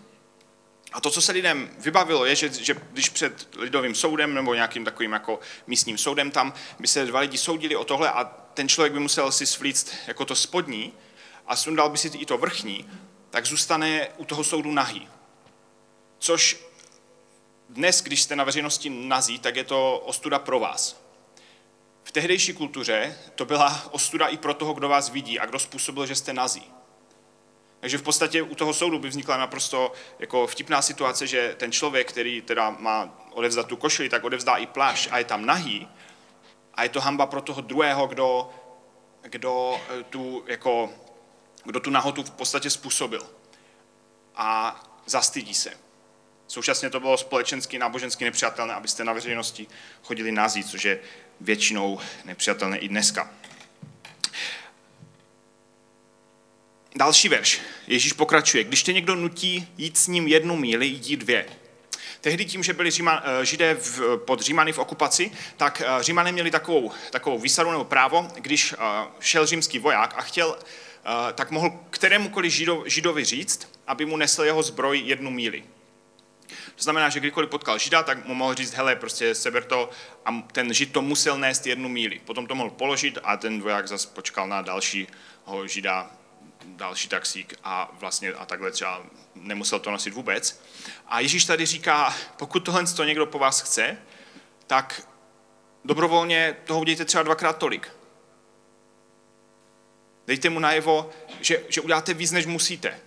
A 0.92 1.00
to, 1.00 1.10
co 1.10 1.22
se 1.22 1.32
lidem 1.32 1.70
vybavilo, 1.78 2.24
je, 2.24 2.36
že, 2.36 2.48
že 2.48 2.74
když 2.92 3.08
před 3.08 3.48
lidovým 3.56 3.94
soudem 3.94 4.34
nebo 4.34 4.54
nějakým 4.54 4.84
takovým 4.84 5.12
jako 5.12 5.40
místním 5.66 5.98
soudem 5.98 6.30
tam 6.30 6.52
by 6.78 6.86
se 6.86 7.04
dva 7.04 7.20
lidi 7.20 7.38
soudili 7.38 7.76
o 7.76 7.84
tohle 7.84 8.10
a 8.10 8.24
ten 8.24 8.68
člověk 8.68 8.92
by 8.92 9.00
musel 9.00 9.32
si 9.32 9.46
svlíct 9.46 9.94
jako 10.06 10.24
to 10.24 10.34
spodní 10.34 10.92
a 11.46 11.56
sundal 11.56 11.90
by 11.90 11.98
si 11.98 12.08
i 12.08 12.26
to 12.26 12.38
vrchní, 12.38 12.90
tak 13.30 13.46
zůstane 13.46 14.08
u 14.16 14.24
toho 14.24 14.44
soudu 14.44 14.72
nahý. 14.72 15.08
Což 16.18 16.58
dnes, 17.68 18.02
když 18.02 18.22
jste 18.22 18.36
na 18.36 18.44
veřejnosti 18.44 18.90
nazí, 18.90 19.38
tak 19.38 19.56
je 19.56 19.64
to 19.64 19.98
ostuda 19.98 20.38
pro 20.38 20.60
vás. 20.60 21.02
V 22.04 22.12
tehdejší 22.12 22.52
kultuře 22.52 23.18
to 23.34 23.44
byla 23.44 23.88
ostuda 23.90 24.26
i 24.26 24.36
pro 24.36 24.54
toho, 24.54 24.72
kdo 24.72 24.88
vás 24.88 25.08
vidí 25.08 25.40
a 25.40 25.46
kdo 25.46 25.58
způsobil, 25.58 26.06
že 26.06 26.14
jste 26.14 26.32
nazí. 26.32 26.72
Takže 27.80 27.98
v 27.98 28.02
podstatě 28.02 28.42
u 28.42 28.54
toho 28.54 28.74
soudu 28.74 28.98
by 28.98 29.08
vznikla 29.08 29.36
naprosto 29.36 29.92
jako 30.18 30.46
vtipná 30.46 30.82
situace, 30.82 31.26
že 31.26 31.54
ten 31.58 31.72
člověk, 31.72 32.08
který 32.08 32.42
teda 32.42 32.70
má 32.70 33.18
odevzdat 33.30 33.66
tu 33.66 33.76
košili, 33.76 34.08
tak 34.08 34.24
odevzdá 34.24 34.56
i 34.56 34.66
plášť 34.66 35.08
a 35.12 35.18
je 35.18 35.24
tam 35.24 35.46
nahý. 35.46 35.88
A 36.74 36.82
je 36.82 36.88
to 36.88 37.00
hamba 37.00 37.26
pro 37.26 37.40
toho 37.40 37.60
druhého, 37.60 38.06
kdo, 38.06 38.50
kdo, 39.22 39.80
eh, 39.88 40.02
tu, 40.02 40.44
jako, 40.46 40.90
kdo 41.64 41.80
tu 41.80 41.90
nahotu 41.90 42.22
v 42.22 42.30
podstatě 42.30 42.70
způsobil. 42.70 43.26
A 44.36 44.80
zastydí 45.06 45.54
se. 45.54 45.72
Současně 46.46 46.90
to 46.90 47.00
bylo 47.00 47.16
společensky, 47.16 47.78
nábožensky 47.78 48.24
nepřijatelné, 48.24 48.74
abyste 48.74 49.04
na 49.04 49.12
veřejnosti 49.12 49.66
chodili 50.02 50.32
nazí, 50.32 50.64
což 50.64 50.84
je 50.84 51.00
většinou 51.40 51.98
nepřijatelné 52.24 52.78
i 52.78 52.88
dneska. 52.88 53.30
Další 56.96 57.28
verš. 57.28 57.60
Ježíš 57.86 58.12
pokračuje. 58.12 58.64
Když 58.64 58.82
tě 58.82 58.92
někdo 58.92 59.14
nutí 59.14 59.68
jít 59.78 59.98
s 59.98 60.06
ním 60.06 60.28
jednu 60.28 60.56
míli, 60.56 60.86
jdi 60.86 61.16
dvě. 61.16 61.46
Tehdy 62.20 62.44
tím, 62.44 62.62
že 62.62 62.72
byli 62.72 62.90
Říma, 62.90 63.22
eh, 63.24 63.44
židé 63.44 63.74
v, 63.74 64.16
pod 64.16 64.40
Římany 64.40 64.72
v 64.72 64.78
okupaci, 64.78 65.30
tak 65.56 65.82
eh, 65.86 66.02
Římané 66.02 66.32
měli 66.32 66.50
takovou, 66.50 66.90
takovou 67.10 67.38
výsadu 67.38 67.70
nebo 67.70 67.84
právo, 67.84 68.28
když 68.34 68.72
eh, 68.72 68.76
šel 69.20 69.46
římský 69.46 69.78
voják 69.78 70.14
a 70.16 70.22
chtěl, 70.22 70.58
tak 71.34 71.50
mohl 71.50 71.70
kterémukoliv 71.90 72.52
žido, 72.52 72.82
židovi 72.86 73.24
říct, 73.24 73.80
aby 73.86 74.06
mu 74.06 74.16
nesl 74.16 74.42
jeho 74.42 74.62
zbroj 74.62 74.98
jednu 74.98 75.30
míli. 75.30 75.64
To 76.50 76.82
znamená, 76.82 77.08
že 77.08 77.20
kdykoliv 77.20 77.50
potkal 77.50 77.78
žida, 77.78 78.02
tak 78.02 78.26
mu 78.26 78.34
mohl 78.34 78.54
říct, 78.54 78.74
hele, 78.74 78.96
prostě 78.96 79.34
seber 79.34 79.64
to 79.64 79.90
a 80.24 80.42
ten 80.52 80.74
žid 80.74 80.92
to 80.92 81.02
musel 81.02 81.38
nést 81.38 81.66
jednu 81.66 81.88
míli. 81.88 82.20
Potom 82.24 82.46
to 82.46 82.54
mohl 82.54 82.70
položit 82.70 83.18
a 83.22 83.36
ten 83.36 83.60
voják 83.60 83.88
zase 83.88 84.08
počkal 84.08 84.48
na 84.48 84.62
dalšího 84.62 85.66
žida 85.66 86.10
další 86.64 87.08
taxík 87.08 87.54
a 87.64 87.90
vlastně 88.00 88.32
a 88.32 88.46
takhle 88.46 88.70
třeba 88.70 89.02
nemusel 89.34 89.78
to 89.78 89.90
nosit 89.90 90.14
vůbec. 90.14 90.62
A 91.06 91.20
Ježíš 91.20 91.44
tady 91.44 91.66
říká, 91.66 92.14
pokud 92.36 92.60
tohle 92.60 92.86
to 92.86 93.04
někdo 93.04 93.26
po 93.26 93.38
vás 93.38 93.60
chce, 93.60 93.98
tak 94.66 95.08
dobrovolně 95.84 96.56
toho 96.64 96.80
udějte 96.80 97.04
třeba 97.04 97.22
dvakrát 97.22 97.58
tolik. 97.58 97.99
Dejte 100.30 100.50
mu 100.50 100.58
najevo, 100.60 101.10
že, 101.40 101.62
že 101.68 101.80
uděláte 101.80 102.14
víc, 102.14 102.30
než 102.30 102.46
musíte. 102.46 103.00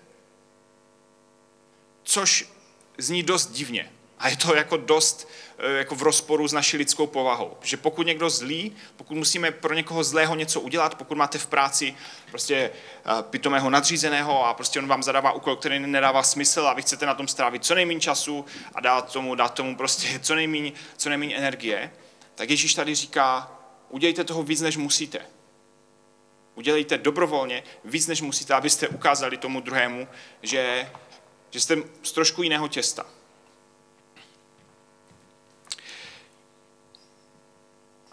Což 2.04 2.50
zní 2.98 3.24
dost 3.24 3.52
divně. 3.52 3.92
A 4.20 4.30
je 4.30 4.38
to 4.38 4.56
jako 4.56 4.78
dost 4.78 5.30
eh, 5.58 5.72
jako 5.72 5.96
v 5.96 6.02
rozporu 6.02 6.48
s 6.48 6.54
naší 6.54 6.78
lidskou 6.78 7.08
povahou. 7.08 7.58
Že 7.62 7.78
pokud 7.78 8.08
někdo 8.08 8.30
zlý, 8.30 8.76
pokud 8.96 9.16
musíme 9.18 9.52
pro 9.52 9.74
někoho 9.74 10.04
zlého 10.04 10.36
něco 10.36 10.62
udělat, 10.62 10.96
pokud 10.96 11.18
máte 11.18 11.38
v 11.38 11.48
práci 11.48 11.96
prostě 12.30 12.56
eh, 12.56 13.24
pitomého 13.24 13.70
nadřízeného 13.70 14.46
a 14.46 14.54
prostě 14.54 14.80
on 14.80 14.88
vám 14.88 15.04
zadává 15.04 15.32
úkol, 15.32 15.56
který 15.56 15.80
nedává 15.80 16.24
smysl 16.24 16.68
a 16.68 16.74
vy 16.74 16.82
chcete 16.82 17.06
na 17.06 17.16
tom 17.16 17.28
strávit 17.28 17.66
co 17.66 17.76
nejméně 17.76 18.00
času 18.00 18.46
a 18.76 18.80
dát 18.80 19.12
tomu, 19.12 19.36
dát 19.36 19.54
tomu 19.54 19.76
prostě 19.76 20.20
co 20.24 20.36
nejméně, 20.36 20.72
co 20.98 21.10
energie, 21.10 21.92
tak 22.36 22.50
Ježíš 22.50 22.74
tady 22.74 22.96
říká, 22.96 23.52
udělejte 23.90 24.24
toho 24.24 24.44
víc, 24.44 24.62
než 24.62 24.78
musíte. 24.78 25.22
Udělejte 26.56 26.98
dobrovolně 26.98 27.64
víc, 27.86 28.08
než 28.08 28.22
musíte, 28.22 28.54
abyste 28.54 28.88
ukázali 28.88 29.38
tomu 29.38 29.62
druhému, 29.62 30.08
že, 30.42 30.92
že 31.52 31.60
jste 31.60 31.78
z 32.04 32.12
trošku 32.12 32.44
jiného 32.44 32.68
těsta. 32.68 33.06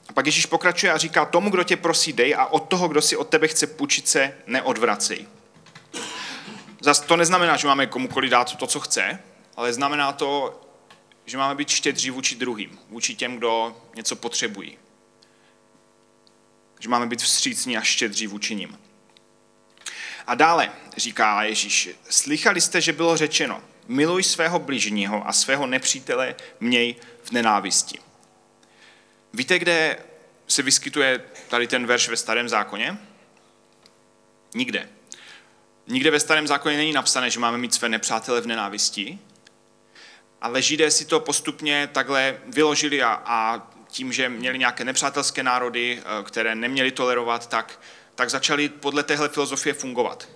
A 0.08 0.12
pak 0.12 0.26
Ježíš 0.26 0.46
pokračuje 0.46 0.92
a 0.92 0.98
říká, 0.98 1.24
tomu, 1.24 1.50
kdo 1.50 1.64
tě 1.64 1.76
prosí, 1.76 2.12
dej 2.12 2.34
a 2.34 2.46
od 2.46 2.68
toho, 2.68 2.88
kdo 2.88 3.02
si 3.02 3.16
od 3.16 3.28
tebe 3.28 3.48
chce 3.48 3.66
půjčit 3.66 4.08
se, 4.08 4.38
neodvracej. 4.46 5.26
Zas 6.80 7.00
to 7.00 7.16
neznamená, 7.16 7.56
že 7.56 7.66
máme 7.66 7.86
komukoliv 7.86 8.30
dát 8.30 8.56
to, 8.56 8.66
co 8.66 8.80
chce, 8.80 9.18
ale 9.56 9.72
znamená 9.72 10.12
to, 10.12 10.60
že 11.26 11.38
máme 11.38 11.54
být 11.54 11.68
štědří 11.68 12.10
vůči 12.10 12.34
druhým, 12.34 12.78
vůči 12.88 13.14
těm, 13.14 13.36
kdo 13.36 13.76
něco 13.96 14.16
potřebují. 14.16 14.78
Že 16.80 16.88
máme 16.88 17.06
být 17.06 17.22
vstřícní 17.22 17.76
a 17.76 17.80
štědří 17.80 18.26
vůči 18.26 18.54
nim. 18.54 18.78
A 20.26 20.34
dále 20.34 20.72
říká 20.96 21.42
Ježíš, 21.42 21.88
slychali 22.10 22.60
jste, 22.60 22.80
že 22.80 22.92
bylo 22.92 23.16
řečeno, 23.16 23.62
miluj 23.88 24.22
svého 24.22 24.58
bližního 24.58 25.28
a 25.28 25.32
svého 25.32 25.66
nepřítele 25.66 26.34
měj 26.60 26.94
v 27.22 27.32
nenávisti. 27.32 27.98
Víte, 29.32 29.58
kde 29.58 29.98
se 30.48 30.62
vyskytuje 30.62 31.24
tady 31.48 31.66
ten 31.66 31.86
verš 31.86 32.08
ve 32.08 32.16
starém 32.16 32.48
zákoně? 32.48 32.98
Nikde. 34.54 34.88
Nikde 35.86 36.10
ve 36.10 36.20
starém 36.20 36.46
zákoně 36.46 36.76
není 36.76 36.92
napsané, 36.92 37.30
že 37.30 37.40
máme 37.40 37.58
mít 37.58 37.74
své 37.74 37.88
nepřátele 37.88 38.40
v 38.40 38.46
nenávisti, 38.46 39.18
ale 40.40 40.62
židé 40.62 40.90
si 40.90 41.04
to 41.04 41.20
postupně 41.20 41.88
takhle 41.92 42.40
vyložili 42.46 43.02
a, 43.02 43.22
a 43.24 43.70
tím, 43.90 44.12
že 44.12 44.28
měli 44.28 44.58
nějaké 44.58 44.84
nepřátelské 44.84 45.42
národy, 45.42 46.02
eh, 46.02 46.24
které 46.24 46.54
neměli 46.54 46.90
tolerovat, 46.90 47.48
tak, 47.48 47.80
tak 48.14 48.30
začali 48.30 48.68
podle 48.68 49.02
téhle 49.02 49.28
filozofie 49.28 49.74
fungovat. 49.74 50.28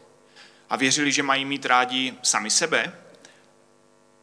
A 0.71 0.77
věřili, 0.77 1.13
že 1.13 1.23
mají 1.23 1.45
mít 1.45 1.67
rádi 1.67 2.15
sami 2.23 2.51
sebe 2.51 2.99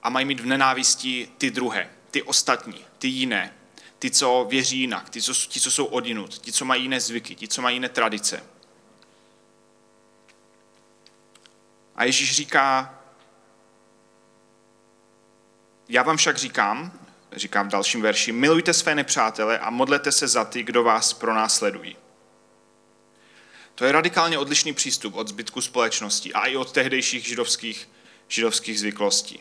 a 0.03 0.09
mají 0.09 0.25
mít 0.25 0.39
v 0.39 0.45
nenávisti 0.45 1.31
ty 1.37 1.51
druhé, 1.51 1.89
ty 2.11 2.23
ostatní, 2.23 2.85
ty 2.99 3.07
jiné, 3.07 3.53
ty, 3.99 4.11
co 4.11 4.45
věří 4.49 4.79
jinak, 4.79 5.09
ty, 5.09 5.21
co, 5.21 5.33
ti, 5.33 5.59
co 5.59 5.71
jsou 5.71 5.85
odinut, 5.85 6.37
ti, 6.37 6.51
co 6.51 6.65
mají 6.65 6.83
jiné 6.83 6.99
zvyky, 7.01 7.35
ti, 7.35 7.47
co 7.47 7.61
mají 7.61 7.75
jiné 7.75 7.89
tradice. 7.89 8.43
A 11.95 12.03
Ježíš 12.03 12.35
říká, 12.35 12.99
já 15.89 16.03
vám 16.03 16.17
však 16.17 16.37
říkám, 16.37 16.99
říkám 17.35 17.67
v 17.67 17.71
dalším 17.71 18.01
verši, 18.01 18.31
milujte 18.31 18.73
své 18.73 18.95
nepřátele 18.95 19.59
a 19.59 19.69
modlete 19.69 20.11
se 20.11 20.27
za 20.27 20.45
ty, 20.45 20.63
kdo 20.63 20.83
vás 20.83 21.13
pronásledují. 21.13 21.97
To 23.75 23.85
je 23.85 23.91
radikálně 23.91 24.37
odlišný 24.37 24.73
přístup 24.73 25.15
od 25.15 25.27
zbytku 25.27 25.61
společnosti 25.61 26.33
a 26.33 26.45
i 26.45 26.57
od 26.57 26.71
tehdejších 26.71 27.25
židovských, 27.25 27.89
židovských 28.27 28.79
zvyklostí. 28.79 29.39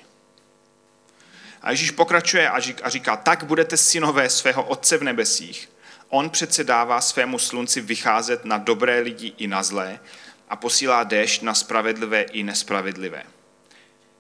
A 1.62 1.70
Ježíš 1.70 1.90
pokračuje 1.90 2.50
a 2.50 2.90
říká, 2.90 3.16
tak 3.16 3.44
budete 3.44 3.76
synové 3.76 4.30
svého 4.30 4.64
Otce 4.64 4.98
v 4.98 5.04
nebesích. 5.04 5.70
On 6.08 6.30
přece 6.30 6.64
dává 6.64 7.00
svému 7.00 7.38
slunci 7.38 7.80
vycházet 7.80 8.44
na 8.44 8.58
dobré 8.58 9.00
lidi 9.00 9.32
i 9.36 9.46
na 9.46 9.62
zlé 9.62 10.00
a 10.48 10.56
posílá 10.56 11.04
déšť 11.04 11.42
na 11.42 11.54
spravedlivé 11.54 12.22
i 12.22 12.42
nespravedlivé. 12.42 13.22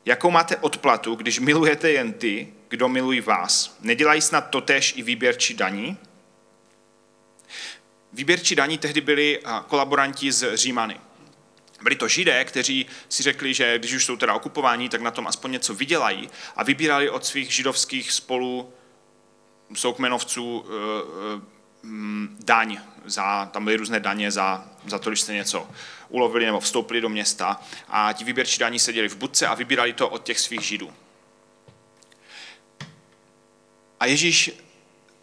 Jakou 0.04 0.30
máte 0.30 0.56
odplatu, 0.56 1.14
když 1.14 1.38
milujete 1.38 1.90
jen 1.90 2.12
ty, 2.12 2.52
kdo 2.70 2.88
milují 2.88 3.20
vás? 3.20 3.76
Nedělají 3.80 4.20
snad 4.20 4.50
totéž 4.50 4.94
i 4.96 5.02
výběrčí 5.02 5.54
daní? 5.54 5.96
Výběrčí 8.12 8.54
daní 8.54 8.78
tehdy 8.78 9.00
byli 9.00 9.40
kolaboranti 9.68 10.32
z 10.32 10.56
Římany. 10.56 11.00
Byli 11.82 11.96
to 11.96 12.08
židé, 12.08 12.44
kteří 12.44 12.86
si 13.08 13.22
řekli, 13.22 13.54
že 13.54 13.78
když 13.78 13.94
už 13.94 14.04
jsou 14.04 14.16
teda 14.16 14.34
okupováni, 14.34 14.88
tak 14.88 15.00
na 15.00 15.10
tom 15.10 15.26
aspoň 15.26 15.52
něco 15.52 15.74
vydělají 15.74 16.30
a 16.56 16.64
vybírali 16.64 17.10
od 17.10 17.24
svých 17.24 17.52
židovských 17.52 18.12
spolu 18.12 18.72
soukmenovců 19.74 20.64
eh, 20.66 20.72
eh, 21.36 21.60
daň, 22.44 22.78
za, 23.04 23.46
tam 23.46 23.64
byly 23.64 23.76
různé 23.76 24.00
daně 24.00 24.30
za, 24.30 24.68
za 24.86 24.98
to, 24.98 25.10
když 25.10 25.20
se 25.20 25.34
něco 25.34 25.68
ulovili 26.08 26.46
nebo 26.46 26.60
vstoupili 26.60 27.00
do 27.00 27.08
města 27.08 27.60
a 27.88 28.12
ti 28.12 28.24
výběrčí 28.24 28.58
daní 28.58 28.78
seděli 28.78 29.08
v 29.08 29.16
budce 29.16 29.46
a 29.46 29.54
vybírali 29.54 29.92
to 29.92 30.08
od 30.08 30.24
těch 30.24 30.40
svých 30.40 30.60
židů. 30.60 30.92
A 34.00 34.06
Ježíš 34.06 34.50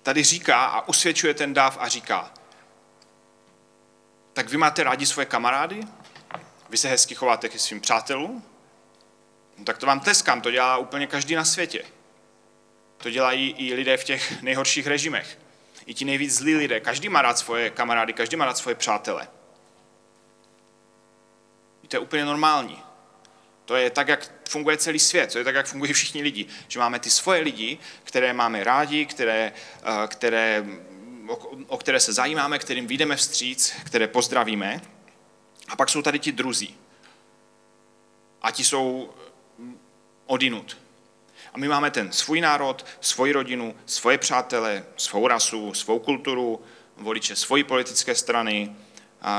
tady 0.03 0.23
říká 0.23 0.65
a 0.65 0.87
usvědčuje 0.87 1.33
ten 1.33 1.53
dáv 1.53 1.77
a 1.79 1.87
říká, 1.87 2.33
tak 4.33 4.49
vy 4.49 4.57
máte 4.57 4.83
rádi 4.83 5.05
svoje 5.05 5.25
kamarády? 5.25 5.81
Vy 6.69 6.77
se 6.77 6.87
hezky 6.87 7.15
chováte 7.15 7.49
ke 7.49 7.59
svým 7.59 7.81
přátelům? 7.81 8.43
No, 9.57 9.65
tak 9.65 9.77
to 9.77 9.85
vám 9.85 9.99
tleskám, 9.99 10.41
to 10.41 10.51
dělá 10.51 10.77
úplně 10.77 11.07
každý 11.07 11.35
na 11.35 11.45
světě. 11.45 11.85
To 12.97 13.09
dělají 13.09 13.55
i 13.57 13.73
lidé 13.73 13.97
v 13.97 14.03
těch 14.03 14.41
nejhorších 14.41 14.87
režimech. 14.87 15.39
I 15.85 15.93
ti 15.93 16.05
nejvíc 16.05 16.33
zlí 16.33 16.55
lidé. 16.55 16.79
Každý 16.79 17.09
má 17.09 17.21
rád 17.21 17.37
svoje 17.37 17.69
kamarády, 17.69 18.13
každý 18.13 18.35
má 18.35 18.45
rád 18.45 18.57
svoje 18.57 18.75
přátele. 18.75 19.27
I 21.83 21.87
to 21.87 21.95
je 21.95 21.99
úplně 21.99 22.25
normální. 22.25 22.83
To 23.67 23.75
je 23.75 23.89
tak, 23.89 24.07
jak 24.07 24.31
funguje 24.49 24.77
celý 24.77 24.99
svět, 24.99 25.31
to 25.31 25.37
je 25.37 25.43
tak, 25.43 25.55
jak 25.55 25.67
fungují 25.67 25.93
všichni 25.93 26.21
lidi. 26.21 26.45
Že 26.67 26.79
máme 26.79 26.99
ty 26.99 27.09
svoje 27.09 27.41
lidi, 27.41 27.77
které 28.03 28.33
máme 28.33 28.63
rádi, 28.63 29.05
které, 29.05 29.53
eh, 29.83 30.07
které, 30.07 30.65
o, 31.27 31.35
o 31.67 31.77
které 31.77 31.99
se 31.99 32.13
zajímáme, 32.13 32.59
kterým 32.59 32.87
vyjdeme 32.87 33.15
vstříc, 33.15 33.73
které 33.83 34.07
pozdravíme. 34.07 34.81
A 35.67 35.75
pak 35.75 35.89
jsou 35.89 36.01
tady 36.01 36.19
ti 36.19 36.31
druzí. 36.31 36.77
A 38.41 38.51
ti 38.51 38.63
jsou 38.63 39.13
odinut. 40.25 40.77
A 41.53 41.57
my 41.57 41.67
máme 41.67 41.91
ten 41.91 42.11
svůj 42.11 42.41
národ, 42.41 42.85
svoji 43.01 43.33
rodinu, 43.33 43.75
svoje 43.85 44.17
přátele, 44.17 44.85
svou 44.97 45.27
rasu, 45.27 45.73
svou 45.73 45.99
kulturu, 45.99 46.61
voliče 46.97 47.35
svojí 47.35 47.63
politické 47.63 48.15
strany, 48.15 48.75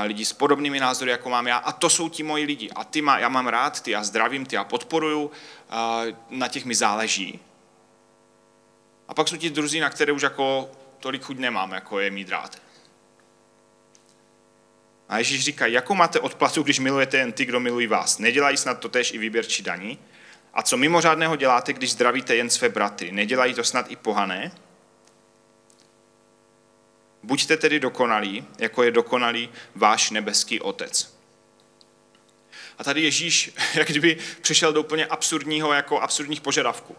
lidi 0.03 0.25
s 0.25 0.33
podobnými 0.33 0.79
názory, 0.79 1.11
jako 1.11 1.29
mám 1.29 1.47
já. 1.47 1.57
A 1.57 1.71
to 1.71 1.89
jsou 1.89 2.09
ti 2.09 2.23
moji 2.23 2.45
lidi. 2.45 2.69
A 2.71 2.83
ty 2.83 3.01
má, 3.01 3.19
já 3.19 3.29
mám 3.29 3.47
rád, 3.47 3.81
ty 3.81 3.91
já 3.91 4.03
zdravím, 4.03 4.45
ty 4.45 4.55
já 4.55 4.63
podporuju, 4.63 5.31
na 6.29 6.47
těch 6.47 6.65
mi 6.65 6.75
záleží. 6.75 7.39
A 9.07 9.13
pak 9.13 9.27
jsou 9.27 9.37
ti 9.37 9.49
druzí, 9.49 9.79
na 9.79 9.89
které 9.89 10.13
už 10.13 10.21
jako 10.21 10.71
tolik 10.99 11.23
chuť 11.23 11.37
nemám, 11.37 11.71
jako 11.71 11.99
je 11.99 12.11
mít 12.11 12.29
rád. 12.29 12.61
A 15.09 15.17
Ježíš 15.17 15.43
říká, 15.43 15.65
jakou 15.65 15.95
máte 15.95 16.19
odplatu, 16.19 16.63
když 16.63 16.79
milujete 16.79 17.17
jen 17.17 17.31
ty, 17.31 17.45
kdo 17.45 17.59
milují 17.59 17.87
vás? 17.87 18.17
Nedělají 18.17 18.57
snad 18.57 18.79
to 18.79 18.89
tež 18.89 19.13
i 19.13 19.17
výběrčí 19.17 19.63
daní? 19.63 19.99
A 20.53 20.61
co 20.61 20.77
mimořádného 20.77 21.35
děláte, 21.35 21.73
když 21.73 21.91
zdravíte 21.91 22.35
jen 22.35 22.49
své 22.49 22.69
bratry? 22.69 23.11
Nedělají 23.11 23.53
to 23.53 23.63
snad 23.63 23.91
i 23.91 23.95
pohané? 23.95 24.51
Buďte 27.29 27.57
tedy 27.57 27.79
dokonalí, 27.79 28.47
jako 28.57 28.83
je 28.83 28.91
dokonalý 28.91 29.49
váš 29.75 30.11
nebeský 30.11 30.61
otec. 30.61 31.17
A 32.77 32.83
tady 32.83 33.01
Ježíš, 33.01 33.51
jak 33.73 33.87
kdyby 33.87 34.17
přišel 34.41 34.73
do 34.73 34.81
úplně 34.81 35.05
absurdního, 35.05 35.73
jako 35.73 36.01
absurdních 36.01 36.41
požadavků. 36.41 36.95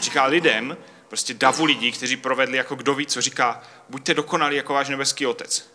Říká 0.00 0.24
lidem, 0.24 0.76
prostě 1.08 1.34
davu 1.34 1.64
lidí, 1.64 1.92
kteří 1.92 2.16
provedli 2.16 2.56
jako 2.56 2.74
kdo 2.74 2.94
ví, 2.94 3.06
co 3.06 3.20
říká, 3.20 3.62
buďte 3.88 4.14
dokonalí 4.14 4.56
jako 4.56 4.74
váš 4.74 4.88
nebeský 4.88 5.26
otec. 5.26 5.70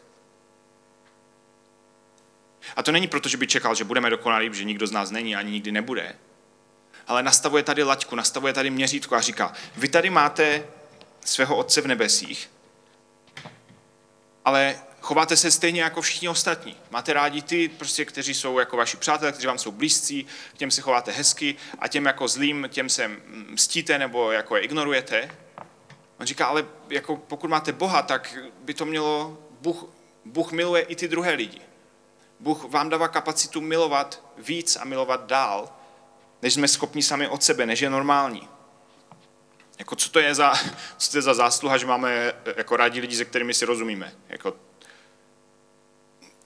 A 2.76 2.84
to 2.84 2.92
není 2.92 3.08
proto, 3.08 3.30
že 3.30 3.38
by 3.38 3.48
čekal, 3.48 3.76
že 3.76 3.84
budeme 3.84 4.10
dokonalí, 4.10 4.50
že 4.54 4.64
nikdo 4.64 4.88
z 4.88 4.92
nás 4.92 5.12
není 5.12 5.36
ani 5.36 5.52
nikdy 5.52 5.72
nebude. 5.72 6.16
Ale 7.08 7.24
nastavuje 7.24 7.64
tady 7.64 7.84
laťku, 7.84 8.16
nastavuje 8.16 8.54
tady 8.54 8.70
měřítko 8.70 9.16
a 9.16 9.22
říká, 9.22 9.54
vy 9.76 9.88
tady 9.88 10.10
máte 10.10 10.64
svého 11.26 11.56
otce 11.56 11.82
v 11.82 11.88
nebesích, 11.88 12.50
ale 14.46 14.76
chováte 15.02 15.38
se 15.38 15.52
stejně 15.52 15.82
jako 15.82 16.02
všichni 16.02 16.30
ostatní. 16.30 16.78
Máte 16.92 17.14
rádi 17.14 17.42
ty, 17.42 17.70
prostě, 17.70 18.06
kteří 18.06 18.34
jsou 18.34 18.60
jako 18.60 18.78
vaši 18.78 18.98
přátelé, 18.98 19.32
kteří 19.32 19.48
vám 19.48 19.58
jsou 19.58 19.72
blízcí, 19.72 20.26
k 20.54 20.58
těm 20.58 20.72
se 20.72 20.82
chováte 20.82 21.12
hezky 21.12 21.56
a 21.80 21.88
těm 21.88 22.06
jako 22.06 22.28
zlým, 22.28 22.68
těm 22.72 22.90
se 22.90 23.12
mstíte 23.50 23.98
nebo 23.98 24.32
jako 24.32 24.56
je 24.56 24.62
ignorujete. 24.62 25.38
On 26.20 26.26
říká, 26.26 26.46
ale 26.46 26.66
jako 26.90 27.18
pokud 27.18 27.50
máte 27.50 27.72
Boha, 27.72 28.02
tak 28.02 28.38
by 28.62 28.74
to 28.74 28.86
mělo, 28.86 29.38
Bůh, 29.62 29.86
Bůh 30.26 30.52
miluje 30.52 30.82
i 30.82 30.96
ty 30.96 31.08
druhé 31.08 31.34
lidi. 31.34 31.62
Bůh 32.40 32.64
vám 32.64 32.90
dává 32.90 33.08
kapacitu 33.08 33.62
milovat 33.62 34.24
víc 34.38 34.76
a 34.76 34.86
milovat 34.86 35.26
dál, 35.26 35.70
než 36.42 36.54
jsme 36.54 36.68
schopni 36.68 37.04
sami 37.04 37.28
od 37.28 37.44
sebe, 37.44 37.66
než 37.66 37.80
je 37.80 37.90
normální. 37.90 38.48
Jako 39.80 39.96
co 39.96 40.10
to 40.10 40.20
je 40.20 40.36
za, 40.36 40.54
co 40.98 41.12
to 41.12 41.18
je 41.18 41.22
za 41.22 41.34
zásluha, 41.34 41.78
že 41.78 41.86
máme 41.86 42.34
jako 42.56 42.78
rádi 42.78 43.00
lidi, 43.00 43.16
se 43.16 43.26
kterými 43.26 43.54
si 43.54 43.66
rozumíme. 43.66 44.16
Jako, 44.30 44.56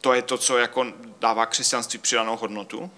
to 0.02 0.14
je 0.14 0.22
to, 0.22 0.38
co 0.38 0.58
jako 0.58 0.86
dává 1.20 1.46
křesťanství 1.46 2.00
přidanou 2.00 2.38
hodnotu. 2.38 2.92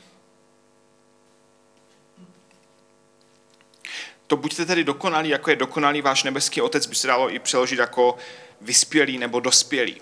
To 4.28 4.38
buďte 4.38 4.66
tedy 4.66 4.84
dokonalí, 4.84 5.30
jako 5.30 5.50
je 5.50 5.56
dokonalý 5.56 6.02
váš 6.02 6.24
nebeský 6.24 6.62
otec, 6.62 6.86
by 6.86 6.96
se 6.96 7.08
dalo 7.08 7.34
i 7.34 7.40
přeložit 7.40 7.80
jako 7.80 8.18
vyspělý 8.62 9.18
nebo 9.18 9.40
dospělý. 9.40 10.02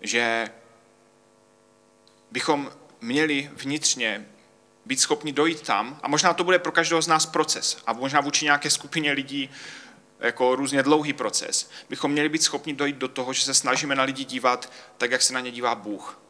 Že 0.00 0.48
bychom 2.30 2.72
měli 3.00 3.50
vnitřně 3.52 4.28
být 4.86 5.00
schopni 5.00 5.32
dojít 5.32 5.60
tam, 5.60 6.00
a 6.02 6.08
možná 6.08 6.34
to 6.34 6.44
bude 6.44 6.58
pro 6.58 6.72
každého 6.72 7.02
z 7.02 7.08
nás 7.08 7.26
proces, 7.26 7.78
a 7.86 7.92
možná 7.92 8.20
vůči 8.20 8.44
nějaké 8.44 8.70
skupině 8.70 9.12
lidí 9.12 9.50
jako 10.20 10.56
různě 10.56 10.82
dlouhý 10.82 11.12
proces, 11.12 11.70
bychom 11.88 12.12
měli 12.12 12.28
být 12.28 12.42
schopni 12.42 12.74
dojít 12.74 12.96
do 12.96 13.08
toho, 13.08 13.32
že 13.32 13.42
se 13.42 13.54
snažíme 13.54 13.94
na 13.94 14.02
lidi 14.02 14.24
dívat 14.24 14.72
tak, 14.98 15.10
jak 15.10 15.22
se 15.22 15.34
na 15.34 15.40
ně 15.40 15.50
dívá 15.50 15.74
Bůh. 15.74 16.20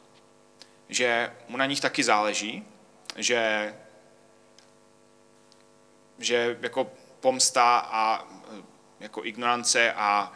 Že 0.89 1.33
mu 1.47 1.57
na 1.57 1.65
nich 1.65 1.81
taky 1.81 2.03
záleží, 2.03 2.65
že, 3.15 3.73
že 6.19 6.57
jako 6.61 6.91
pomsta 7.19 7.77
a 7.77 8.27
jako 8.99 9.25
ignorance 9.25 9.93
a 9.93 10.33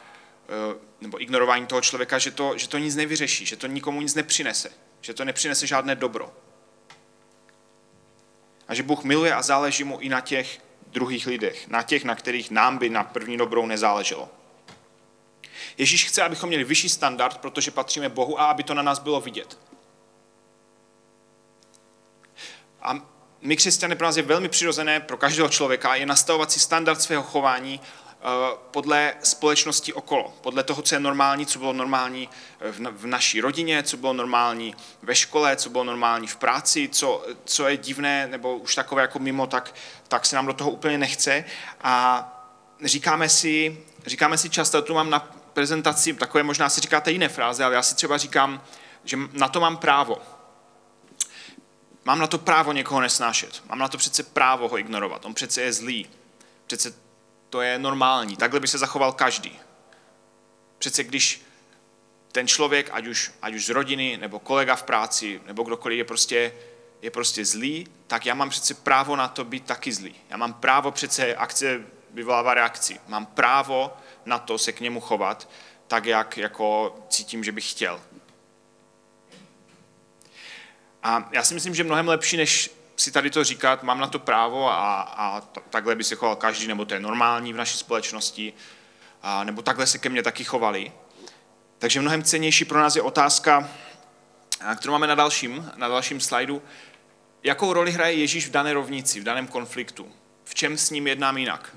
nebo 1.01 1.21
ignorování 1.21 1.67
toho 1.67 1.81
člověka, 1.81 2.19
že 2.19 2.31
to, 2.31 2.57
že 2.57 2.67
to 2.67 2.77
nic 2.77 2.95
nevyřeší, 2.95 3.45
že 3.45 3.55
to 3.55 3.67
nikomu 3.67 4.01
nic 4.01 4.15
nepřinese, 4.15 4.71
že 5.01 5.13
to 5.13 5.25
nepřinese 5.25 5.67
žádné 5.67 5.95
dobro. 5.95 6.33
A 8.71 8.73
že 8.73 8.83
Bůh 8.83 9.03
miluje 9.03 9.35
a 9.35 9.41
záleží 9.41 9.83
mu 9.83 9.99
i 9.99 10.09
na 10.09 10.21
těch 10.21 10.61
druhých 10.87 11.27
lidech, 11.27 11.67
na 11.67 11.83
těch, 11.83 12.03
na 12.03 12.15
kterých 12.15 12.51
nám 12.51 12.77
by 12.77 12.89
na 12.89 13.03
první 13.03 13.37
dobrou 13.37 13.65
nezáleželo. 13.65 14.29
Ježíš 15.77 16.05
chce, 16.05 16.23
abychom 16.23 16.47
měli 16.47 16.63
vyšší 16.63 16.89
standard, 16.89 17.37
protože 17.37 17.71
patříme 17.71 18.09
Bohu 18.09 18.39
a 18.41 18.45
aby 18.45 18.63
to 18.63 18.73
na 18.73 18.81
nás 18.81 18.99
bylo 18.99 19.21
vidět. 19.21 19.59
A 22.81 22.99
my 23.41 23.55
křesťané 23.55 23.95
pro 23.95 24.07
nás 24.07 24.17
je 24.17 24.23
velmi 24.23 24.49
přirozené 24.49 24.99
pro 24.99 25.17
každého 25.17 25.49
člověka 25.49 25.95
je 25.95 26.05
nastavovat 26.05 26.51
si 26.51 26.59
standard 26.59 27.01
svého 27.01 27.23
chování 27.23 27.81
podle 28.71 29.13
společnosti 29.23 29.93
okolo, 29.93 30.33
podle 30.41 30.63
toho, 30.63 30.81
co 30.81 30.95
je 30.95 30.99
normální, 30.99 31.45
co 31.45 31.59
bylo 31.59 31.73
normální 31.73 32.29
v 32.91 33.05
naší 33.05 33.41
rodině, 33.41 33.83
co 33.83 33.97
bylo 33.97 34.13
normální 34.13 34.75
ve 35.01 35.15
škole, 35.15 35.55
co 35.55 35.69
bylo 35.69 35.83
normální 35.83 36.27
v 36.27 36.35
práci, 36.35 36.89
co, 36.91 37.25
co 37.45 37.67
je 37.67 37.77
divné 37.77 38.27
nebo 38.27 38.57
už 38.57 38.75
takové 38.75 39.01
jako 39.01 39.19
mimo, 39.19 39.47
tak, 39.47 39.75
tak 40.07 40.25
se 40.25 40.35
nám 40.35 40.45
do 40.45 40.53
toho 40.53 40.71
úplně 40.71 40.97
nechce. 40.97 41.45
A 41.81 42.27
říkáme 42.83 43.29
si, 43.29 43.83
říkáme 44.05 44.37
si 44.37 44.49
často, 44.49 44.81
tu 44.81 44.93
mám 44.93 45.09
na 45.09 45.19
prezentaci, 45.53 46.13
takové 46.13 46.43
možná 46.43 46.69
si 46.69 46.81
říkáte 46.81 47.11
jiné 47.11 47.29
fráze, 47.29 47.63
ale 47.63 47.75
já 47.75 47.83
si 47.83 47.95
třeba 47.95 48.17
říkám, 48.17 48.63
že 49.03 49.17
na 49.33 49.47
to 49.47 49.59
mám 49.59 49.77
právo. 49.77 50.17
Mám 52.05 52.19
na 52.19 52.27
to 52.27 52.37
právo 52.37 52.71
někoho 52.71 53.01
nesnášet. 53.01 53.61
Mám 53.69 53.79
na 53.79 53.87
to 53.87 53.97
přece 53.97 54.23
právo 54.23 54.67
ho 54.67 54.77
ignorovat. 54.77 55.25
On 55.25 55.33
přece 55.33 55.61
je 55.61 55.73
zlý. 55.73 56.09
Přece 56.67 56.93
to 57.51 57.61
je 57.61 57.79
normální. 57.79 58.37
Takhle 58.37 58.59
by 58.59 58.67
se 58.67 58.77
zachoval 58.77 59.11
každý. 59.11 59.59
Přece 60.77 61.03
když 61.03 61.41
ten 62.31 62.47
člověk, 62.47 62.89
ať 62.93 63.07
už, 63.07 63.31
ať 63.41 63.53
už 63.53 63.65
z 63.65 63.69
rodiny, 63.69 64.17
nebo 64.17 64.39
kolega 64.39 64.75
v 64.75 64.83
práci, 64.83 65.41
nebo 65.45 65.63
kdokoliv 65.63 65.97
je 65.97 66.03
prostě 66.03 66.53
je 67.01 67.11
prostě 67.11 67.45
zlý, 67.45 67.87
tak 68.07 68.25
já 68.25 68.33
mám 68.33 68.49
přece 68.49 68.73
právo 68.73 69.15
na 69.15 69.27
to 69.27 69.43
být 69.43 69.65
taky 69.65 69.93
zlý. 69.93 70.15
Já 70.29 70.37
mám 70.37 70.53
právo 70.53 70.91
přece, 70.91 71.35
akce 71.35 71.81
vyvolává 72.11 72.53
reakci. 72.53 72.99
Mám 73.07 73.25
právo 73.25 73.93
na 74.25 74.39
to 74.39 74.57
se 74.57 74.71
k 74.71 74.79
němu 74.79 74.99
chovat 74.99 75.49
tak, 75.87 76.05
jak 76.05 76.37
jako 76.37 76.95
cítím, 77.09 77.43
že 77.43 77.51
bych 77.51 77.71
chtěl. 77.71 78.01
A 81.03 81.29
já 81.31 81.43
si 81.43 81.53
myslím, 81.53 81.75
že 81.75 81.83
mnohem 81.83 82.07
lepší, 82.07 82.37
než 82.37 82.71
si 83.01 83.11
tady 83.11 83.29
to 83.29 83.43
říkat, 83.43 83.83
mám 83.83 83.99
na 83.99 84.07
to 84.07 84.19
právo 84.19 84.69
a, 84.69 85.01
a 85.01 85.41
takhle 85.69 85.95
by 85.95 86.03
se 86.03 86.15
choval 86.15 86.35
každý, 86.35 86.67
nebo 86.67 86.85
to 86.85 86.93
je 86.93 86.99
normální 86.99 87.53
v 87.53 87.57
naší 87.57 87.77
společnosti, 87.77 88.53
a, 89.21 89.43
nebo 89.43 89.61
takhle 89.61 89.87
se 89.87 89.97
ke 89.97 90.09
mně 90.09 90.23
taky 90.23 90.43
chovali. 90.43 90.91
Takže 91.77 92.01
mnohem 92.01 92.23
cenější 92.23 92.65
pro 92.65 92.79
nás 92.79 92.95
je 92.95 93.01
otázka, 93.01 93.69
kterou 94.75 94.91
máme 94.91 95.07
na 95.07 95.15
dalším, 95.15 95.71
na 95.75 95.87
dalším 95.87 96.19
slajdu. 96.19 96.61
Jakou 97.43 97.73
roli 97.73 97.91
hraje 97.91 98.13
Ježíš 98.13 98.47
v 98.47 98.51
dané 98.51 98.73
rovnici, 98.73 99.19
v 99.19 99.23
daném 99.23 99.47
konfliktu? 99.47 100.11
V 100.43 100.55
čem 100.55 100.77
s 100.77 100.89
ním 100.89 101.07
jednám 101.07 101.37
jinak? 101.37 101.75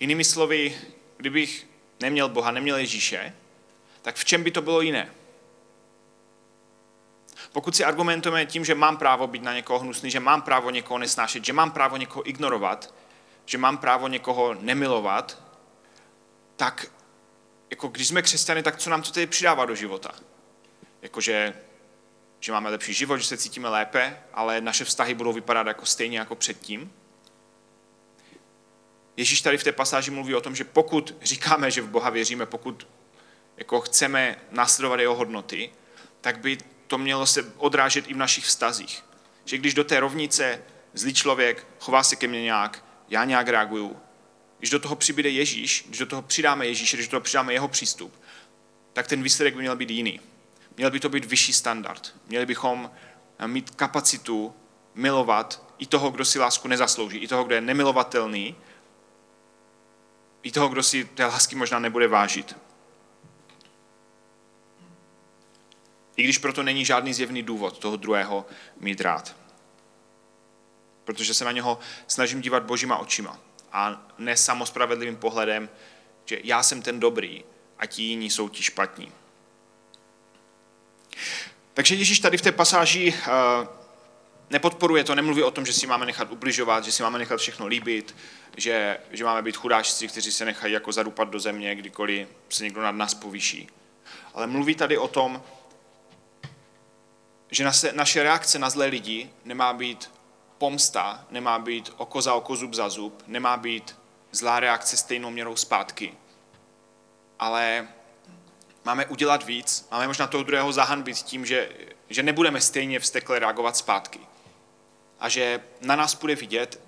Jinými 0.00 0.24
slovy, 0.24 0.78
kdybych 1.16 1.66
neměl 2.00 2.28
Boha, 2.28 2.50
neměl 2.50 2.76
Ježíše, 2.76 3.34
tak 4.02 4.16
v 4.16 4.24
čem 4.24 4.42
by 4.42 4.50
to 4.50 4.62
bylo 4.62 4.80
jiné? 4.80 5.10
Pokud 7.56 7.76
si 7.76 7.84
argumentujeme 7.84 8.46
tím, 8.46 8.64
že 8.64 8.74
mám 8.74 8.96
právo 8.96 9.26
být 9.26 9.42
na 9.42 9.54
někoho 9.54 9.78
hnusný, 9.78 10.10
že 10.10 10.20
mám 10.20 10.42
právo 10.42 10.70
někoho 10.70 10.98
nesnášet, 10.98 11.44
že 11.44 11.52
mám 11.52 11.70
právo 11.70 11.96
někoho 11.96 12.28
ignorovat, 12.28 12.94
že 13.44 13.58
mám 13.58 13.78
právo 13.78 14.08
někoho 14.08 14.54
nemilovat, 14.54 15.42
tak 16.56 16.86
jako 17.70 17.88
když 17.88 18.08
jsme 18.08 18.22
křesťany, 18.22 18.62
tak 18.62 18.76
co 18.76 18.90
nám 18.90 19.02
to 19.02 19.10
tedy 19.10 19.26
přidává 19.26 19.64
do 19.64 19.74
života? 19.74 20.10
Jakože 21.02 21.54
že 22.40 22.52
máme 22.52 22.70
lepší 22.70 22.94
život, 22.94 23.16
že 23.16 23.26
se 23.26 23.36
cítíme 23.36 23.68
lépe, 23.68 24.22
ale 24.34 24.60
naše 24.60 24.84
vztahy 24.84 25.14
budou 25.14 25.32
vypadat 25.32 25.66
jako 25.66 25.86
stejně 25.86 26.18
jako 26.18 26.34
předtím. 26.34 26.92
Ježíš 29.16 29.40
tady 29.40 29.58
v 29.58 29.64
té 29.64 29.72
pasáži 29.72 30.10
mluví 30.10 30.34
o 30.34 30.40
tom, 30.40 30.56
že 30.56 30.64
pokud 30.64 31.14
říkáme, 31.22 31.70
že 31.70 31.82
v 31.82 31.88
Boha 31.88 32.10
věříme, 32.10 32.46
pokud 32.46 32.88
jako 33.56 33.80
chceme 33.80 34.36
následovat 34.50 35.00
jeho 35.00 35.14
hodnoty, 35.14 35.70
tak 36.20 36.38
by 36.38 36.58
to 36.86 36.98
mělo 36.98 37.26
se 37.26 37.52
odrážet 37.56 38.10
i 38.10 38.14
v 38.14 38.16
našich 38.16 38.44
vztazích. 38.44 39.04
Že 39.44 39.58
když 39.58 39.74
do 39.74 39.84
té 39.84 40.00
rovnice 40.00 40.62
zlý 40.94 41.14
člověk 41.14 41.66
chová 41.80 42.02
se 42.02 42.16
ke 42.16 42.28
mně 42.28 42.42
nějak, 42.42 42.84
já 43.08 43.24
nějak 43.24 43.48
reaguju, 43.48 43.96
když 44.58 44.70
do 44.70 44.78
toho 44.78 44.96
přibude 44.96 45.30
Ježíš, 45.30 45.84
když 45.88 45.98
do 45.98 46.06
toho 46.06 46.22
přidáme 46.22 46.66
Ježíš, 46.66 46.94
když 46.94 47.06
do 47.06 47.10
toho 47.10 47.20
přidáme 47.20 47.52
jeho 47.52 47.68
přístup, 47.68 48.22
tak 48.92 49.06
ten 49.06 49.22
výsledek 49.22 49.54
by 49.54 49.60
měl 49.60 49.76
být 49.76 49.90
jiný. 49.90 50.20
Měl 50.76 50.90
by 50.90 51.00
to 51.00 51.08
být 51.08 51.24
vyšší 51.24 51.52
standard. 51.52 52.14
Měli 52.26 52.46
bychom 52.46 52.90
mít 53.46 53.70
kapacitu 53.70 54.54
milovat 54.94 55.74
i 55.78 55.86
toho, 55.86 56.10
kdo 56.10 56.24
si 56.24 56.38
lásku 56.38 56.68
nezaslouží, 56.68 57.18
i 57.18 57.28
toho, 57.28 57.44
kdo 57.44 57.54
je 57.54 57.60
nemilovatelný, 57.60 58.56
i 60.42 60.50
toho, 60.50 60.68
kdo 60.68 60.82
si 60.82 61.04
té 61.04 61.26
lásky 61.26 61.56
možná 61.56 61.78
nebude 61.78 62.08
vážit. 62.08 62.56
I 66.16 66.22
když 66.22 66.38
proto 66.38 66.62
není 66.62 66.84
žádný 66.84 67.14
zjevný 67.14 67.42
důvod 67.42 67.78
toho 67.78 67.96
druhého 67.96 68.46
mít 68.80 69.00
rád. 69.00 69.36
Protože 71.04 71.34
se 71.34 71.44
na 71.44 71.52
něho 71.52 71.78
snažím 72.06 72.40
dívat 72.40 72.62
božíma 72.62 72.98
očima 72.98 73.38
a 73.72 74.06
ne 74.18 74.36
samospravedlivým 74.36 75.16
pohledem, 75.16 75.68
že 76.24 76.38
já 76.44 76.62
jsem 76.62 76.82
ten 76.82 77.00
dobrý 77.00 77.44
a 77.78 77.86
ti 77.86 78.02
jiní 78.02 78.30
jsou 78.30 78.48
ti 78.48 78.62
špatní. 78.62 79.12
Takže 81.74 81.94
Ježíš 81.94 82.20
tady 82.20 82.38
v 82.38 82.42
té 82.42 82.52
pasáži 82.52 83.14
eh, 83.14 83.68
nepodporuje 84.50 85.04
to, 85.04 85.14
nemluví 85.14 85.42
o 85.42 85.50
tom, 85.50 85.66
že 85.66 85.72
si 85.72 85.86
máme 85.86 86.06
nechat 86.06 86.32
ubližovat, 86.32 86.84
že 86.84 86.92
si 86.92 87.02
máme 87.02 87.18
nechat 87.18 87.40
všechno 87.40 87.66
líbit, 87.66 88.16
že, 88.56 88.98
že 89.10 89.24
máme 89.24 89.42
být 89.42 89.56
chudáčci, 89.56 90.08
kteří 90.08 90.32
se 90.32 90.44
nechají 90.44 90.72
jako 90.72 90.92
zadupat 90.92 91.28
do 91.28 91.40
země, 91.40 91.74
kdykoliv 91.74 92.28
se 92.48 92.64
někdo 92.64 92.82
nad 92.82 92.92
nás 92.92 93.14
povýší. 93.14 93.68
Ale 94.34 94.46
mluví 94.46 94.74
tady 94.74 94.98
o 94.98 95.08
tom, 95.08 95.42
že 97.50 97.64
naše 97.92 98.22
reakce 98.22 98.58
na 98.58 98.70
zlé 98.70 98.86
lidi 98.86 99.30
nemá 99.44 99.72
být 99.72 100.10
pomsta, 100.58 101.24
nemá 101.30 101.58
být 101.58 101.92
oko 101.96 102.22
za 102.22 102.34
oko, 102.34 102.56
zub 102.56 102.74
za 102.74 102.88
zub, 102.88 103.22
nemá 103.26 103.56
být 103.56 103.96
zlá 104.32 104.60
reakce 104.60 104.96
stejnou 104.96 105.30
měrou 105.30 105.56
zpátky. 105.56 106.14
Ale 107.38 107.88
máme 108.84 109.06
udělat 109.06 109.46
víc, 109.46 109.88
máme 109.90 110.06
možná 110.06 110.26
toho 110.26 110.44
druhého 110.44 110.72
zahanbit 110.72 111.16
tím, 111.16 111.46
že, 111.46 111.70
že 112.08 112.22
nebudeme 112.22 112.60
stejně 112.60 113.00
vstekle 113.00 113.38
reagovat 113.38 113.76
zpátky. 113.76 114.20
A 115.20 115.28
že 115.28 115.60
na 115.80 115.96
nás 115.96 116.14
bude 116.14 116.34
vidět, 116.34 116.80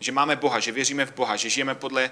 že 0.00 0.12
máme 0.12 0.36
Boha, 0.36 0.60
že 0.60 0.72
věříme 0.72 1.06
v 1.06 1.14
Boha, 1.14 1.36
že 1.36 1.50
žijeme 1.50 1.74
podle 1.74 2.10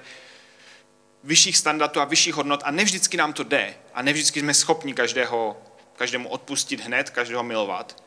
vyšších 1.25 1.57
standardů 1.57 2.01
a 2.01 2.05
vyšších 2.05 2.35
hodnot 2.35 2.61
a 2.65 2.71
nevždycky 2.71 3.17
nám 3.17 3.33
to 3.33 3.45
jde 3.45 3.75
a 3.95 4.03
nevždycky 4.03 4.41
jsme 4.41 4.55
schopni 4.55 4.95
každého, 4.95 5.63
každému 5.97 6.29
odpustit 6.29 6.81
hned, 6.81 7.11
každého 7.11 7.43
milovat, 7.43 8.03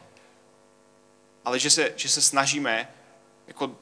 ale 1.45 1.59
že 1.59 1.69
se, 1.69 1.93
že 1.95 2.09
se 2.09 2.21
snažíme 2.21 2.93
jako 3.47 3.75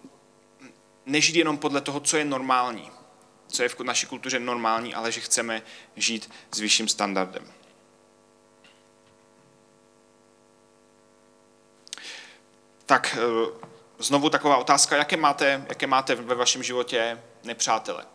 nežít 1.05 1.35
jenom 1.35 1.57
podle 1.57 1.81
toho, 1.81 1.99
co 1.99 2.17
je 2.17 2.25
normální, 2.25 2.91
co 3.47 3.63
je 3.63 3.69
v 3.69 3.79
naší 3.79 4.07
kultuře 4.07 4.39
normální, 4.39 4.95
ale 4.95 5.11
že 5.11 5.21
chceme 5.21 5.61
žít 5.95 6.31
s 6.51 6.59
vyšším 6.59 6.87
standardem. 6.87 7.53
Tak 12.85 13.17
eh, 13.17 13.51
znovu 13.99 14.29
taková 14.29 14.57
otázka, 14.57 14.95
jaké 14.95 15.17
máte, 15.17 15.65
jaké 15.69 15.87
máte 15.87 16.15
ve 16.15 16.35
vašem 16.35 16.63
životě 16.63 17.23
nepřátele? 17.43 18.12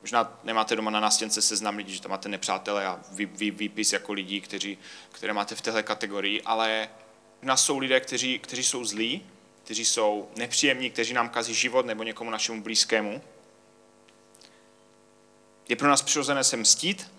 Možná 0.00 0.38
nemáte 0.44 0.76
doma 0.76 0.90
na 0.90 1.00
nástěnce 1.00 1.42
seznam 1.42 1.76
lidí, 1.76 1.94
že 1.94 2.02
tam 2.02 2.10
máte 2.10 2.28
nepřátele 2.28 2.86
a 2.86 3.00
vy, 3.10 3.26
vy, 3.26 3.50
výpis 3.50 3.92
jako 3.92 4.12
lidí, 4.12 4.40
kteří, 4.40 4.78
které 5.12 5.32
máte 5.32 5.54
v 5.54 5.60
téhle 5.60 5.82
kategorii, 5.82 6.42
ale 6.42 6.88
nás 7.42 7.64
jsou 7.64 7.78
lidé, 7.78 8.00
kteří, 8.00 8.38
kteří 8.38 8.64
jsou 8.64 8.84
zlí, 8.84 9.26
kteří 9.64 9.84
jsou 9.84 10.28
nepříjemní, 10.36 10.90
kteří 10.90 11.14
nám 11.14 11.28
kazí 11.28 11.54
život 11.54 11.86
nebo 11.86 12.02
někomu 12.02 12.30
našemu 12.30 12.62
blízkému. 12.62 13.22
Je 15.68 15.76
pro 15.76 15.88
nás 15.88 16.02
přirozené 16.02 16.44
se 16.44 16.56
mstít 16.56 17.12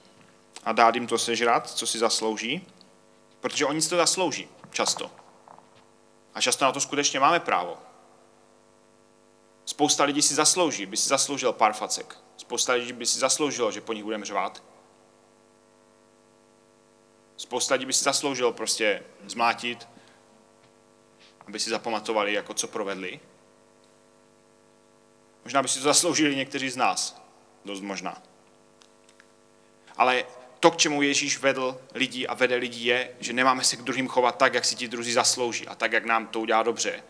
a 0.63 0.71
dát 0.71 0.95
jim 0.95 1.07
to 1.07 1.17
sežrat, 1.17 1.69
co 1.69 1.87
si 1.87 1.99
zaslouží, 1.99 2.67
protože 3.39 3.65
oni 3.65 3.81
si 3.81 3.89
to 3.89 3.97
zaslouží 3.97 4.47
často. 4.71 5.11
A 6.33 6.41
často 6.41 6.65
na 6.65 6.71
to 6.71 6.79
skutečně 6.79 7.19
máme 7.19 7.39
právo. 7.39 7.88
Spousta 9.69 10.03
lidí 10.03 10.21
si 10.21 10.35
zaslouží, 10.35 10.85
by 10.85 10.97
si 10.97 11.09
zasloužil 11.09 11.53
pár 11.53 11.73
facek. 11.73 12.17
Spousta 12.37 12.73
lidí 12.73 12.93
by 12.93 13.05
si 13.05 13.19
zasloužilo, 13.19 13.71
že 13.71 13.81
po 13.81 13.93
nich 13.93 14.03
budeme 14.03 14.25
řvát. 14.25 14.63
Spousta 17.37 17.73
lidí 17.75 17.85
by 17.85 17.93
si 17.93 18.03
zasloužilo 18.03 18.53
prostě 18.53 19.03
zmátit, 19.27 19.87
aby 21.47 21.59
si 21.59 21.69
zapamatovali, 21.69 22.33
jako 22.33 22.53
co 22.53 22.67
provedli. 22.67 23.19
Možná 25.43 25.61
by 25.61 25.67
si 25.67 25.79
to 25.79 25.83
zasloužili 25.83 26.35
někteří 26.35 26.69
z 26.69 26.77
nás. 26.77 27.21
Dost 27.65 27.81
možná. 27.81 28.23
Ale 29.97 30.25
to, 30.59 30.71
k 30.71 30.77
čemu 30.77 31.01
Ježíš 31.01 31.39
vedl 31.39 31.81
lidi 31.93 32.27
a 32.27 32.33
vede 32.33 32.55
lidi, 32.55 32.87
je, 32.87 33.15
že 33.19 33.33
nemáme 33.33 33.63
se 33.63 33.77
k 33.77 33.81
druhým 33.81 34.07
chovat 34.07 34.37
tak, 34.37 34.53
jak 34.53 34.65
si 34.65 34.75
ti 34.75 34.87
druzí 34.87 35.13
zaslouží 35.13 35.67
a 35.67 35.75
tak, 35.75 35.91
jak 35.91 36.05
nám 36.05 36.27
to 36.27 36.39
udělá 36.39 36.63
dobře. 36.63 37.03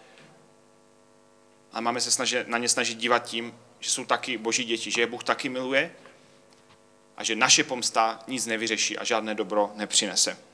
Ale 1.71 1.81
máme 1.81 2.01
se 2.01 2.11
snažit, 2.11 2.47
na 2.47 2.57
ně 2.57 2.69
snažit 2.69 2.97
dívat 2.97 3.19
tím, 3.19 3.53
že 3.79 3.89
jsou 3.89 4.05
taky 4.05 4.37
boží 4.37 4.63
děti, 4.63 4.91
že 4.91 5.01
je 5.01 5.07
Bůh 5.07 5.23
taky 5.23 5.49
miluje 5.49 5.91
a 7.17 7.23
že 7.23 7.35
naše 7.35 7.63
pomsta 7.63 8.19
nic 8.27 8.45
nevyřeší 8.45 8.97
a 8.97 9.03
žádné 9.03 9.35
dobro 9.35 9.71
nepřinese. 9.75 10.48